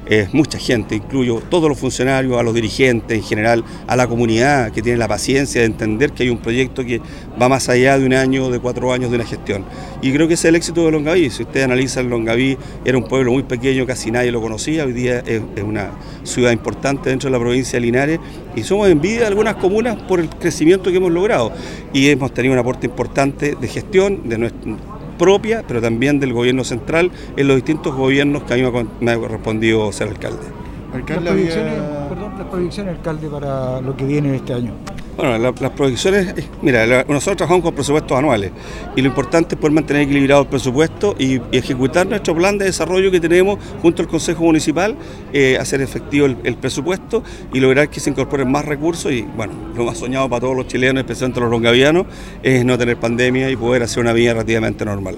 es 0.05 0.33
mucha 0.33 0.57
gente, 0.57 0.95
incluyo 0.95 1.41
todos 1.49 1.69
los 1.69 1.79
funcionarios, 1.79 2.39
a 2.39 2.43
los 2.43 2.53
dirigentes 2.53 3.17
en 3.17 3.23
general, 3.23 3.63
a 3.87 3.95
la 3.95 4.07
comunidad 4.07 4.71
que 4.71 4.81
tiene 4.81 4.97
la 4.97 5.07
paciencia 5.07 5.61
de 5.61 5.67
entender 5.67 6.11
que 6.11 6.23
hay 6.23 6.29
un 6.29 6.39
proyecto 6.39 6.83
que 6.83 7.01
va 7.41 7.47
más 7.49 7.69
allá 7.69 7.97
de 7.97 8.05
un 8.05 8.13
año, 8.13 8.49
de 8.49 8.59
cuatro 8.59 8.91
años 8.91 9.09
de 9.09 9.17
una 9.17 9.25
gestión. 9.25 9.63
Y 10.01 10.11
creo 10.11 10.27
que 10.27 10.33
es 10.33 10.45
el 10.45 10.55
éxito 10.55 10.85
de 10.85 10.91
Longaví. 10.91 11.29
Si 11.29 11.43
usted 11.43 11.61
analiza, 11.61 12.01
Longaví 12.01 12.57
era 12.83 12.97
un 12.97 13.03
pueblo 13.03 13.31
muy 13.31 13.43
pequeño, 13.43 13.85
casi 13.85 14.11
nadie 14.11 14.31
lo 14.31 14.41
conocía, 14.41 14.85
hoy 14.85 14.93
día 14.93 15.19
es, 15.19 15.41
una 15.63 15.91
ciudad 16.23 16.51
importante 16.51 17.09
dentro 17.09 17.29
de 17.29 17.31
la 17.31 17.39
provincia 17.39 17.79
de 17.79 17.85
Linares 17.85 18.19
y 18.55 18.63
somos 18.63 18.89
envidia 18.89 19.21
de 19.21 19.27
algunas 19.27 19.55
comunas 19.55 19.95
por 20.03 20.19
el 20.19 20.29
crecimiento 20.29 20.89
que 20.89 20.97
hemos 20.97 21.11
logrado 21.11 21.51
y 21.93 22.09
hemos 22.09 22.33
tenido 22.33 22.53
un 22.53 22.59
aporte 22.59 22.87
importante 22.87 23.55
de 23.59 23.67
gestión 23.67 24.27
de 24.27 24.37
nuestro 24.37 25.00
propia, 25.21 25.63
pero 25.67 25.79
también 25.79 26.19
del 26.19 26.33
gobierno 26.33 26.63
central 26.63 27.11
en 27.37 27.47
los 27.47 27.55
distintos 27.55 27.93
gobiernos 27.93 28.41
que 28.41 28.55
a 28.55 28.57
mí 28.57 28.63
me 29.01 29.11
ha 29.11 29.17
correspondido 29.19 29.91
ser 29.91 30.07
alcalde. 30.07 30.47
Alcalde 30.91 31.23
las, 31.23 31.33
proyecciones, 31.33 31.73
perdón, 32.09 32.33
las 32.39 32.47
proyecciones, 32.47 32.95
alcalde, 32.97 33.27
para 33.29 33.81
lo 33.81 33.95
que 33.95 34.05
viene 34.05 34.35
este 34.35 34.55
año. 34.55 34.73
Bueno, 35.21 35.53
las 35.61 35.71
proyecciones, 35.73 36.33
mira, 36.63 37.03
nosotros 37.03 37.37
trabajamos 37.37 37.63
con 37.63 37.75
presupuestos 37.75 38.17
anuales 38.17 38.51
y 38.95 39.03
lo 39.03 39.09
importante 39.09 39.53
es 39.53 39.61
poder 39.61 39.71
mantener 39.71 40.01
equilibrado 40.01 40.41
el 40.41 40.47
presupuesto 40.47 41.15
y, 41.19 41.39
ejecutar 41.51 42.07
nuestro 42.07 42.35
plan 42.35 42.57
de 42.57 42.65
desarrollo 42.65 43.11
que 43.11 43.19
tenemos 43.19 43.59
junto 43.83 44.01
al 44.01 44.07
Consejo 44.07 44.45
Municipal, 44.45 44.95
eh, 45.31 45.59
hacer 45.59 45.79
efectivo 45.81 46.25
el, 46.25 46.55
presupuesto 46.55 47.23
y 47.53 47.59
lograr 47.59 47.91
que 47.91 47.99
se 47.99 48.09
incorporen 48.09 48.49
más 48.49 48.65
recursos 48.65 49.11
y, 49.11 49.21
bueno, 49.21 49.53
lo 49.75 49.83
más 49.83 49.99
soñado 49.99 50.27
para 50.27 50.39
todos 50.41 50.55
los 50.55 50.65
chilenos, 50.65 51.01
especialmente 51.01 51.39
los 51.39 51.51
longavianos, 51.51 52.07
es 52.41 52.65
no 52.65 52.75
tener 52.79 52.97
pandemia 52.97 53.51
y 53.51 53.55
poder 53.55 53.83
hacer 53.83 54.01
una 54.01 54.13
vida 54.13 54.33
relativamente 54.33 54.85
normal. 54.85 55.17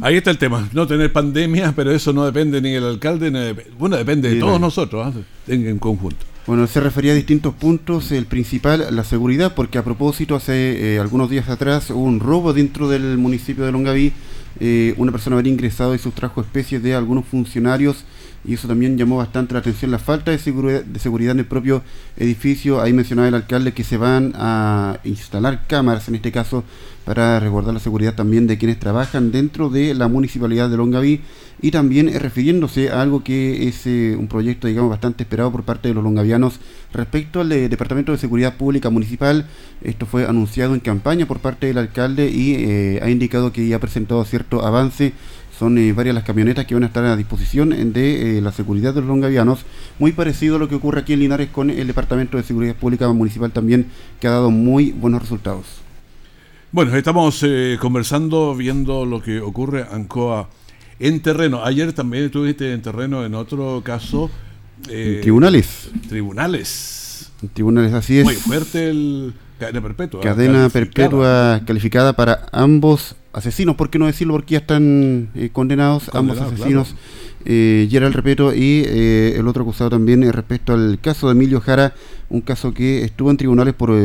Ahí 0.00 0.16
está 0.16 0.30
el 0.30 0.38
tema, 0.38 0.66
no 0.72 0.86
tener 0.86 1.12
pandemia, 1.12 1.74
pero 1.76 1.92
eso 1.92 2.14
no 2.14 2.24
depende 2.24 2.62
ni 2.62 2.72
del 2.72 2.84
alcalde, 2.84 3.30
ni 3.30 3.54
bueno, 3.78 3.98
depende 3.98 4.30
de 4.30 4.40
todos 4.40 4.58
nosotros 4.58 5.14
¿ah? 5.14 5.20
en 5.46 5.78
conjunto. 5.78 6.29
Bueno, 6.50 6.66
se 6.66 6.80
refería 6.80 7.12
a 7.12 7.14
distintos 7.14 7.54
puntos, 7.54 8.10
el 8.10 8.26
principal, 8.26 8.84
la 8.90 9.04
seguridad, 9.04 9.54
porque 9.54 9.78
a 9.78 9.84
propósito, 9.84 10.34
hace 10.34 10.94
eh, 10.96 10.98
algunos 10.98 11.30
días 11.30 11.48
atrás 11.48 11.90
hubo 11.90 12.02
un 12.02 12.18
robo 12.18 12.52
dentro 12.52 12.88
del 12.88 13.18
municipio 13.18 13.64
de 13.64 13.70
Longaví, 13.70 14.12
eh, 14.58 14.94
una 14.96 15.12
persona 15.12 15.38
había 15.38 15.52
ingresado 15.52 15.94
y 15.94 15.98
sustrajo 15.98 16.40
especies 16.40 16.82
de 16.82 16.96
algunos 16.96 17.24
funcionarios 17.26 18.04
y 18.44 18.54
eso 18.54 18.68
también 18.68 18.96
llamó 18.96 19.18
bastante 19.18 19.54
la 19.54 19.60
atención, 19.60 19.90
la 19.90 19.98
falta 19.98 20.30
de 20.30 20.38
seguridad, 20.38 20.82
de 20.82 20.98
seguridad 20.98 21.32
en 21.32 21.40
el 21.40 21.46
propio 21.46 21.82
edificio. 22.16 22.80
Ahí 22.80 22.92
mencionaba 22.92 23.28
el 23.28 23.34
alcalde 23.34 23.72
que 23.72 23.84
se 23.84 23.96
van 23.96 24.32
a 24.36 24.98
instalar 25.04 25.66
cámaras, 25.66 26.08
en 26.08 26.14
este 26.14 26.32
caso, 26.32 26.64
para 27.04 27.40
resguardar 27.40 27.74
la 27.74 27.80
seguridad 27.80 28.14
también 28.14 28.46
de 28.46 28.58
quienes 28.58 28.78
trabajan 28.78 29.32
dentro 29.32 29.68
de 29.68 29.94
la 29.94 30.08
municipalidad 30.08 30.70
de 30.70 30.76
Longaví 30.76 31.20
y 31.62 31.70
también 31.70 32.08
eh, 32.08 32.18
refiriéndose 32.18 32.90
a 32.90 33.02
algo 33.02 33.22
que 33.22 33.68
es 33.68 33.86
eh, 33.86 34.16
un 34.18 34.28
proyecto, 34.28 34.66
digamos, 34.66 34.90
bastante 34.90 35.24
esperado 35.24 35.52
por 35.52 35.62
parte 35.62 35.88
de 35.88 35.94
los 35.94 36.04
longavianos 36.04 36.60
respecto 36.92 37.40
al 37.40 37.52
eh, 37.52 37.68
Departamento 37.68 38.12
de 38.12 38.18
Seguridad 38.18 38.56
Pública 38.56 38.90
Municipal. 38.90 39.46
Esto 39.82 40.06
fue 40.06 40.26
anunciado 40.26 40.74
en 40.74 40.80
campaña 40.80 41.26
por 41.26 41.40
parte 41.40 41.66
del 41.66 41.78
alcalde 41.78 42.30
y 42.30 42.98
ha 43.00 43.10
indicado 43.10 43.52
que 43.52 43.66
ya 43.66 43.76
ha 43.76 43.80
presentado 43.80 44.24
cierto 44.24 44.64
avance 44.64 45.12
son 45.60 45.76
eh, 45.76 45.92
varias 45.92 46.14
las 46.14 46.24
camionetas 46.24 46.64
que 46.64 46.72
van 46.72 46.84
a 46.84 46.86
estar 46.86 47.04
a 47.04 47.16
disposición 47.16 47.92
de 47.92 48.38
eh, 48.38 48.40
la 48.40 48.50
seguridad 48.50 48.94
de 48.94 49.00
los 49.00 49.10
longavianos, 49.10 49.66
muy 49.98 50.12
parecido 50.12 50.56
a 50.56 50.58
lo 50.58 50.70
que 50.70 50.74
ocurre 50.74 51.00
aquí 51.00 51.12
en 51.12 51.20
Linares 51.20 51.50
con 51.50 51.68
el 51.68 51.86
Departamento 51.86 52.38
de 52.38 52.44
Seguridad 52.44 52.74
Pública 52.74 53.06
Municipal 53.12 53.52
también, 53.52 53.88
que 54.18 54.26
ha 54.26 54.30
dado 54.30 54.50
muy 54.50 54.92
buenos 54.92 55.20
resultados. 55.20 55.66
Bueno, 56.72 56.96
estamos 56.96 57.42
eh, 57.42 57.76
conversando, 57.78 58.56
viendo 58.56 59.04
lo 59.04 59.20
que 59.20 59.40
ocurre 59.40 59.80
en 59.80 59.88
Ancoa 59.92 60.48
en 60.98 61.20
terreno. 61.20 61.62
Ayer 61.62 61.92
también 61.92 62.24
estuviste 62.24 62.72
en 62.72 62.80
terreno 62.80 63.26
en 63.26 63.34
otro 63.34 63.82
caso. 63.84 64.30
en 64.88 65.20
tribunales. 65.20 65.90
Tribunales. 66.08 67.32
En 67.42 67.50
tribunales, 67.50 67.92
así 67.92 68.18
es. 68.18 68.24
Muy 68.24 68.36
fuerte 68.36 68.88
el 68.88 69.34
cadena 69.58 69.82
perpetua. 69.82 70.22
Cadena 70.22 70.70
perpetua 70.70 71.60
calificada 71.66 72.14
para 72.14 72.46
ambos 72.50 73.14
asesinos, 73.32 73.76
¿por 73.76 73.90
qué 73.90 73.98
no 73.98 74.06
decirlo? 74.06 74.34
Porque 74.34 74.52
ya 74.52 74.58
están 74.58 75.30
eh, 75.34 75.50
condenados 75.52 76.10
ambos 76.14 76.40
asesinos, 76.40 76.94
eh, 77.44 77.88
Gerald 77.90 78.14
Repeto 78.14 78.54
y 78.54 78.84
eh, 78.86 79.34
el 79.36 79.48
otro 79.48 79.62
acusado 79.62 79.90
también 79.90 80.30
respecto 80.32 80.72
al 80.72 80.98
caso 81.00 81.28
de 81.28 81.32
Emilio 81.32 81.60
Jara, 81.60 81.94
un 82.28 82.40
caso 82.40 82.72
que 82.74 83.04
estuvo 83.04 83.30
en 83.30 83.36
tribunales 83.36 83.74
por 83.74 83.96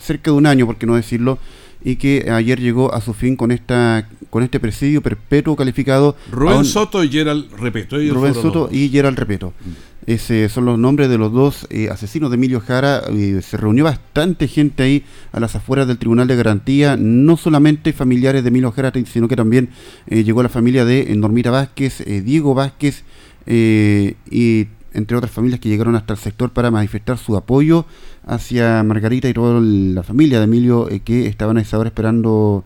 cerca 0.00 0.30
de 0.30 0.36
un 0.36 0.46
año, 0.46 0.66
por 0.66 0.76
qué 0.76 0.86
no 0.86 0.96
decirlo, 0.96 1.38
y 1.84 1.96
que 1.96 2.30
ayer 2.30 2.60
llegó 2.60 2.94
a 2.94 3.00
su 3.00 3.12
fin 3.12 3.36
con 3.36 3.50
esta 3.50 4.08
con 4.30 4.42
este 4.42 4.58
presidio 4.60 5.02
perpetuo 5.02 5.56
calificado. 5.56 6.16
Rubén 6.30 6.64
Soto 6.64 7.04
y 7.04 7.10
Gerald 7.10 7.52
Repeto. 7.58 7.96
Rubén 7.98 8.34
Soto 8.34 8.68
y 8.72 8.88
Gerald 8.88 9.18
Repeto. 9.18 9.52
Mm. 9.60 9.91
Ese 10.06 10.48
son 10.48 10.64
los 10.64 10.78
nombres 10.78 11.08
de 11.08 11.18
los 11.18 11.32
dos 11.32 11.66
eh, 11.70 11.88
asesinos 11.90 12.30
de 12.30 12.34
Emilio 12.34 12.60
Jara. 12.60 13.02
se 13.40 13.56
reunió 13.56 13.84
bastante 13.84 14.48
gente 14.48 14.82
ahí 14.82 15.04
a 15.30 15.40
las 15.40 15.54
afueras 15.54 15.86
del 15.86 15.98
Tribunal 15.98 16.26
de 16.26 16.36
Garantía, 16.36 16.96
no 16.96 17.36
solamente 17.36 17.92
familiares 17.92 18.42
de 18.42 18.48
Emilio 18.48 18.72
Jara, 18.72 18.92
sino 19.06 19.28
que 19.28 19.36
también 19.36 19.70
eh, 20.08 20.24
llegó 20.24 20.42
la 20.42 20.48
familia 20.48 20.84
de 20.84 21.14
Normita 21.16 21.50
Vázquez, 21.50 22.00
eh, 22.00 22.20
Diego 22.20 22.54
Vázquez 22.54 23.04
y 23.44 24.68
entre 24.94 25.16
otras 25.16 25.32
familias 25.32 25.60
que 25.60 25.68
llegaron 25.68 25.96
hasta 25.96 26.12
el 26.12 26.18
sector 26.18 26.50
para 26.50 26.70
manifestar 26.70 27.18
su 27.18 27.36
apoyo 27.36 27.86
hacia 28.26 28.82
Margarita 28.82 29.28
y 29.28 29.34
toda 29.34 29.60
la 29.60 30.02
familia 30.02 30.38
de 30.38 30.44
Emilio 30.44 30.90
eh, 30.90 31.00
que 31.00 31.26
estaban 31.26 31.56
a 31.56 31.62
esa 31.62 31.78
hora 31.78 31.88
esperando 31.88 32.64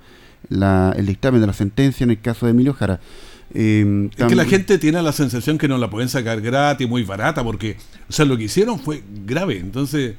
el 0.49 1.07
dictamen 1.07 1.41
de 1.41 1.47
la 1.47 1.53
sentencia 1.53 2.05
en 2.05 2.11
el 2.11 2.21
caso 2.21 2.47
de 2.47 2.53
Emilio 2.53 2.73
Jara. 2.73 3.01
Eh, 3.55 4.11
es 4.17 4.27
que 4.27 4.35
la 4.35 4.45
gente 4.45 4.79
tiene 4.79 5.01
la 5.03 5.13
sensación 5.13 5.59
que 5.59 5.69
no 5.69 5.79
la 5.79 5.89
pueden 5.89 6.09
sacar 6.09 6.41
gratis, 6.41 6.89
muy 6.89 7.05
barata, 7.05 7.45
porque 7.45 7.77
o 8.09 8.13
sea, 8.13 8.25
lo 8.25 8.37
que 8.37 8.45
hicieron 8.45 8.79
fue 8.79 9.03
grave, 9.25 9.59
entonces 9.59 10.15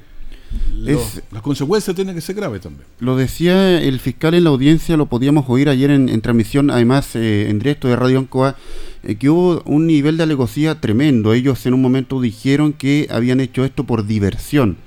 las 1.30 1.42
consecuencias 1.42 1.94
tienen 1.94 2.14
que 2.14 2.22
ser 2.22 2.34
graves 2.34 2.62
también. 2.62 2.84
Lo 3.00 3.16
decía 3.16 3.80
el 3.80 4.00
fiscal 4.00 4.32
en 4.32 4.44
la 4.44 4.50
audiencia, 4.50 4.96
lo 4.96 5.06
podíamos 5.06 5.44
oír 5.48 5.68
ayer 5.68 5.90
en, 5.90 6.20
transmisión, 6.22 6.70
además 6.70 7.14
eh, 7.16 7.50
en 7.50 7.58
directo 7.58 7.86
de 7.88 7.96
Radio 7.96 8.18
Ancoa, 8.18 8.56
que 9.18 9.28
hubo 9.28 9.62
un 9.66 9.86
nivel 9.86 10.16
de 10.16 10.22
alevosía 10.22 10.80
tremendo. 10.80 11.34
Ellos 11.34 11.64
en 11.66 11.74
un 11.74 11.82
momento 11.82 12.20
dijeron 12.20 12.72
que 12.72 13.08
habían 13.10 13.40
hecho 13.40 13.64
esto 13.64 13.84
por 13.84 14.06
diversión 14.06 14.78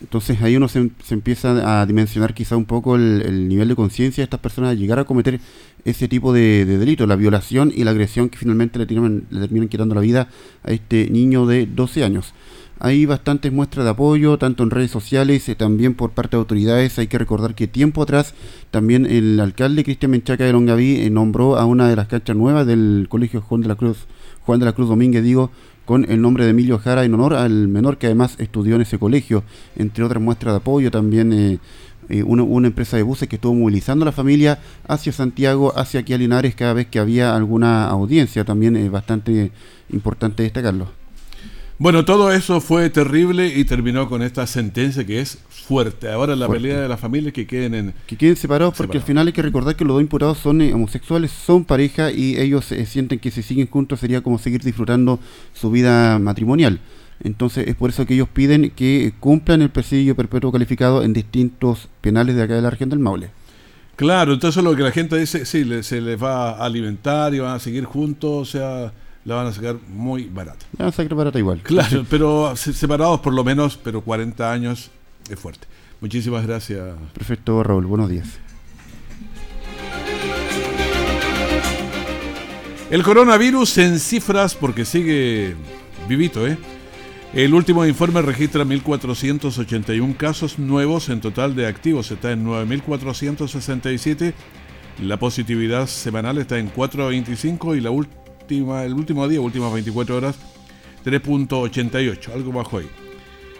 entonces 0.00 0.40
ahí 0.42 0.56
uno 0.56 0.68
se, 0.68 0.90
empieza 1.10 1.80
a 1.80 1.86
dimensionar 1.86 2.34
quizá 2.34 2.56
un 2.56 2.64
poco 2.64 2.96
el, 2.96 3.48
nivel 3.48 3.68
de 3.68 3.76
conciencia 3.76 4.22
de 4.22 4.24
estas 4.24 4.40
personas 4.40 4.70
de 4.70 4.76
llegar 4.76 4.98
a 4.98 5.04
cometer 5.04 5.40
ese 5.84 6.08
tipo 6.08 6.32
de, 6.32 6.64
delito, 6.64 7.06
la 7.06 7.16
violación 7.16 7.72
y 7.74 7.84
la 7.84 7.92
agresión 7.92 8.28
que 8.28 8.38
finalmente 8.38 8.78
le, 8.78 8.86
le 8.86 9.40
terminan 9.40 9.68
quitando 9.68 9.94
la 9.94 10.00
vida 10.00 10.28
a 10.64 10.70
este 10.70 11.08
niño 11.10 11.46
de 11.46 11.66
12 11.66 12.04
años. 12.04 12.34
Hay 12.80 13.06
bastantes 13.06 13.52
muestras 13.52 13.84
de 13.84 13.90
apoyo, 13.90 14.38
tanto 14.38 14.62
en 14.62 14.70
redes 14.70 14.92
sociales, 14.92 15.48
eh, 15.48 15.56
también 15.56 15.94
por 15.94 16.12
parte 16.12 16.36
de 16.36 16.40
autoridades. 16.40 16.98
Hay 17.00 17.08
que 17.08 17.18
recordar 17.18 17.56
que 17.56 17.66
tiempo 17.66 18.02
atrás 18.02 18.34
también 18.70 19.04
el 19.04 19.40
alcalde 19.40 19.82
Cristian 19.82 20.12
Menchaca 20.12 20.44
de 20.44 20.52
Longaví 20.52 21.00
eh, 21.00 21.10
nombró 21.10 21.56
a 21.56 21.64
una 21.66 21.88
de 21.88 21.96
las 21.96 22.06
canchas 22.06 22.36
nuevas 22.36 22.66
del 22.68 23.06
Colegio 23.08 23.40
Juan 23.40 23.62
de 23.62 23.68
la 23.68 23.74
Cruz, 23.74 24.06
Juan 24.42 24.60
de 24.60 24.66
la 24.66 24.74
Cruz 24.74 24.88
Domínguez, 24.88 25.24
digo, 25.24 25.50
con 25.88 26.04
el 26.10 26.20
nombre 26.20 26.44
de 26.44 26.50
Emilio 26.50 26.78
Jara 26.78 27.02
en 27.06 27.14
honor 27.14 27.32
al 27.32 27.66
menor 27.66 27.96
que 27.96 28.08
además 28.08 28.34
estudió 28.36 28.74
en 28.74 28.82
ese 28.82 28.98
colegio, 28.98 29.42
entre 29.74 30.04
otras 30.04 30.22
muestras 30.22 30.52
de 30.52 30.58
apoyo 30.58 30.90
también. 30.90 31.32
Eh, 31.32 31.58
eh, 32.10 32.22
una, 32.22 32.66
empresa 32.66 32.98
de 32.98 33.02
buses 33.02 33.26
que 33.26 33.36
estuvo 33.36 33.54
movilizando 33.54 34.04
a 34.04 34.06
la 34.06 34.12
familia 34.12 34.58
hacia 34.86 35.12
Santiago, 35.12 35.72
hacia 35.78 36.00
aquí 36.00 36.12
a 36.12 36.18
Linares 36.18 36.54
cada 36.54 36.74
vez 36.74 36.88
que 36.88 36.98
había 36.98 37.34
alguna 37.34 37.88
audiencia, 37.88 38.44
también 38.44 38.76
es 38.76 38.90
bastante 38.90 39.50
importante 39.88 40.42
destacarlo. 40.42 40.97
Bueno, 41.80 42.04
todo 42.04 42.32
eso 42.32 42.60
fue 42.60 42.90
terrible 42.90 43.54
y 43.54 43.64
terminó 43.64 44.08
con 44.08 44.20
esta 44.22 44.48
sentencia 44.48 45.06
que 45.06 45.20
es 45.20 45.38
fuerte. 45.48 46.10
Ahora 46.10 46.34
la 46.34 46.48
pelea 46.48 46.80
de 46.80 46.88
las 46.88 46.98
familias 46.98 47.32
que 47.32 47.46
queden 47.46 47.72
en... 47.72 47.94
Que 48.08 48.16
queden 48.16 48.34
separados 48.34 48.74
porque 48.76 48.96
al 48.96 49.04
final 49.04 49.28
hay 49.28 49.32
que 49.32 49.42
recordar 49.42 49.76
que 49.76 49.84
los 49.84 49.94
dos 49.94 50.02
imputados 50.02 50.38
son 50.38 50.60
eh, 50.60 50.74
homosexuales, 50.74 51.30
son 51.30 51.64
pareja 51.64 52.10
y 52.10 52.36
ellos 52.36 52.72
eh, 52.72 52.84
sienten 52.84 53.20
que 53.20 53.30
si 53.30 53.44
siguen 53.44 53.68
juntos 53.68 54.00
sería 54.00 54.22
como 54.22 54.40
seguir 54.40 54.60
disfrutando 54.64 55.20
su 55.52 55.70
vida 55.70 56.18
matrimonial. 56.18 56.80
Entonces 57.22 57.68
es 57.68 57.76
por 57.76 57.90
eso 57.90 58.04
que 58.06 58.14
ellos 58.14 58.28
piden 58.28 58.72
que 58.72 59.12
cumplan 59.20 59.62
el 59.62 59.70
presidio 59.70 60.16
perpetuo 60.16 60.50
calificado 60.50 61.04
en 61.04 61.12
distintos 61.12 61.88
penales 62.00 62.34
de 62.34 62.42
acá 62.42 62.56
de 62.56 62.62
la 62.62 62.70
región 62.70 62.90
del 62.90 62.98
Maule. 62.98 63.30
Claro, 63.94 64.32
entonces 64.32 64.64
lo 64.64 64.74
que 64.74 64.82
la 64.82 64.90
gente 64.90 65.16
dice, 65.16 65.46
sí, 65.46 65.64
se 65.84 66.00
les 66.00 66.20
va 66.20 66.50
a 66.50 66.64
alimentar 66.64 67.32
y 67.34 67.38
van 67.38 67.54
a 67.54 67.60
seguir 67.60 67.84
juntos, 67.84 68.30
o 68.32 68.44
sea 68.44 68.92
la 69.28 69.34
van 69.34 69.46
a 69.46 69.52
sacar 69.52 69.76
muy 69.88 70.24
barata. 70.24 70.64
La 70.78 70.86
van 70.86 70.88
a 70.88 70.92
sacar 70.92 71.14
barata 71.14 71.38
igual. 71.38 71.60
Claro, 71.60 72.06
pero 72.08 72.56
separados 72.56 73.20
por 73.20 73.34
lo 73.34 73.44
menos, 73.44 73.76
pero 73.76 74.00
40 74.00 74.50
años 74.50 74.90
es 75.28 75.38
fuerte. 75.38 75.68
Muchísimas 76.00 76.46
gracias. 76.46 76.96
Perfecto, 77.12 77.62
Raúl. 77.62 77.84
Buenos 77.84 78.08
días. 78.08 78.26
El 82.90 83.02
coronavirus 83.02 83.76
en 83.78 83.98
cifras, 83.98 84.54
porque 84.54 84.86
sigue 84.86 85.54
vivito, 86.08 86.46
¿eh? 86.46 86.56
El 87.34 87.52
último 87.52 87.84
informe 87.84 88.22
registra 88.22 88.64
1.481 88.64 90.16
casos 90.16 90.58
nuevos 90.58 91.10
en 91.10 91.20
total 91.20 91.54
de 91.54 91.66
activos, 91.66 92.10
está 92.10 92.32
en 92.32 92.46
9.467. 92.46 94.32
La 95.02 95.18
positividad 95.18 95.86
semanal 95.86 96.38
está 96.38 96.58
en 96.58 96.72
4.25 96.72 97.76
y 97.76 97.82
la 97.82 97.90
última 98.48 98.84
el 98.84 98.94
último 98.94 99.28
día, 99.28 99.42
últimas 99.42 99.70
24 99.74 100.16
horas, 100.16 100.38
3.88, 101.04 102.32
algo 102.32 102.52
bajo 102.52 102.78
ahí. 102.78 102.88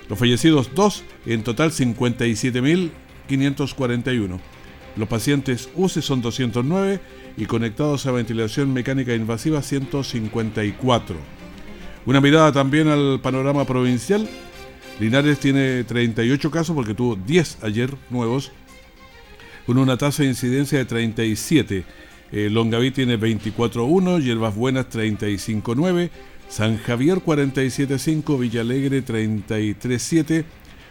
Los 0.09 0.19
fallecidos 0.19 0.75
2, 0.75 1.05
en 1.27 1.43
total 1.43 1.73
57.541. 1.73 4.39
Los 4.97 5.09
pacientes 5.09 5.69
UCI 5.75 6.01
son 6.01 6.23
209 6.23 7.01
y 7.37 7.45
conectados 7.45 8.07
a 8.07 8.13
ventilación 8.13 8.73
mecánica 8.73 9.15
invasiva 9.15 9.61
154. 9.61 11.17
Una 12.07 12.23
mirada 12.23 12.51
también 12.51 12.89
al 12.89 13.21
panorama 13.21 13.67
provincial. 13.67 14.27
Linares 14.99 15.39
tiene 15.39 15.85
38 15.85 16.51
casos 16.51 16.75
porque 16.75 16.95
tuvo 16.95 17.15
10 17.15 17.59
ayer 17.63 17.95
nuevos, 18.09 18.53
con 19.67 19.77
una 19.77 19.99
tasa 19.99 20.23
de 20.23 20.31
incidencia 20.31 20.79
de 20.79 20.87
37 20.87 21.85
eh, 22.33 22.51
Longaví 22.51 22.91
tiene 22.91 23.19
24.1, 23.19 24.23
Hierbas 24.23 24.55
Buenas 24.55 24.89
35.9, 24.91 26.11
San 26.49 26.79
Javier 26.79 27.19
47.5, 27.19 28.39
Villalegre 28.39 29.05
33.7, 29.05 30.45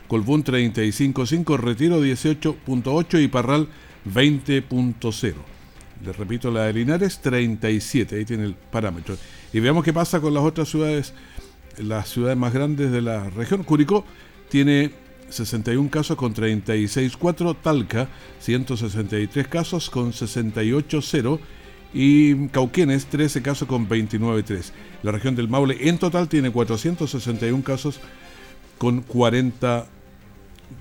Colbún 0.08 0.44
35.5, 0.44 1.58
Retiro 1.58 2.04
18.8 2.04 3.24
y 3.24 3.28
Parral 3.28 3.68
20.0. 4.06 5.34
Les 6.06 6.16
repito, 6.16 6.52
la 6.52 6.66
de 6.66 6.74
Linares 6.74 7.20
37, 7.20 8.16
ahí 8.16 8.26
tiene 8.26 8.46
el 8.46 8.54
parámetro. 8.54 9.16
Y 9.52 9.60
veamos 9.60 9.84
qué 9.84 9.94
pasa 9.94 10.20
con 10.20 10.34
las 10.34 10.44
otras 10.44 10.70
ciudades, 10.70 11.14
las 11.78 12.10
ciudades 12.10 12.38
más 12.38 12.54
grandes 12.54 12.92
de 12.92 13.02
la 13.02 13.30
región. 13.30 13.64
Curicó 13.64 14.06
tiene 14.50 14.92
61 15.30 15.90
casos 15.90 16.18
con 16.18 16.34
36,4, 16.34 17.56
Talca 17.62 18.10
163 18.40 19.48
casos 19.48 19.90
con 19.90 20.12
68,0 20.12 21.40
y 21.94 22.48
Cauquenes 22.50 23.08
13 23.08 23.42
casos 23.42 23.68
con 23.68 23.88
29,3. 23.88 24.72
La 25.04 25.12
región 25.12 25.36
del 25.36 25.48
Maule 25.48 25.78
en 25.88 25.98
total 25.98 26.28
tiene 26.28 26.52
461 26.52 27.64
casos 27.64 28.00
con 28.78 29.02
40 29.02 29.88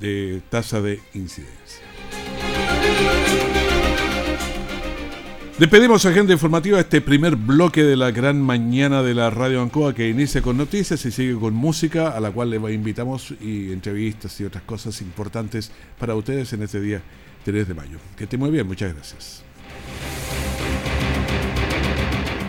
de 0.00 0.42
tasa 0.50 0.80
de 0.80 1.00
incidencia. 1.14 1.82
Despedimos 5.58 6.04
agenda 6.04 6.34
informativa 6.34 6.78
este 6.78 7.00
primer 7.00 7.34
bloque 7.34 7.82
de 7.82 7.96
la 7.96 8.10
gran 8.10 8.42
mañana 8.42 9.02
de 9.02 9.14
la 9.14 9.30
Radio 9.30 9.62
Ancoa 9.62 9.94
que 9.94 10.06
inicia 10.06 10.42
con 10.42 10.58
noticias 10.58 11.02
y 11.06 11.10
sigue 11.10 11.34
con 11.34 11.54
música 11.54 12.08
a 12.08 12.20
la 12.20 12.30
cual 12.30 12.50
le 12.50 12.74
invitamos 12.74 13.32
y 13.40 13.72
entrevistas 13.72 14.38
y 14.38 14.44
otras 14.44 14.64
cosas 14.64 15.00
importantes 15.00 15.72
para 15.98 16.14
ustedes 16.14 16.52
en 16.52 16.62
este 16.62 16.78
día 16.78 17.00
3 17.46 17.68
de 17.68 17.72
mayo. 17.72 17.96
Que 18.18 18.24
esté 18.24 18.36
muy 18.36 18.50
bien, 18.50 18.66
muchas 18.66 18.92
gracias. 18.92 19.45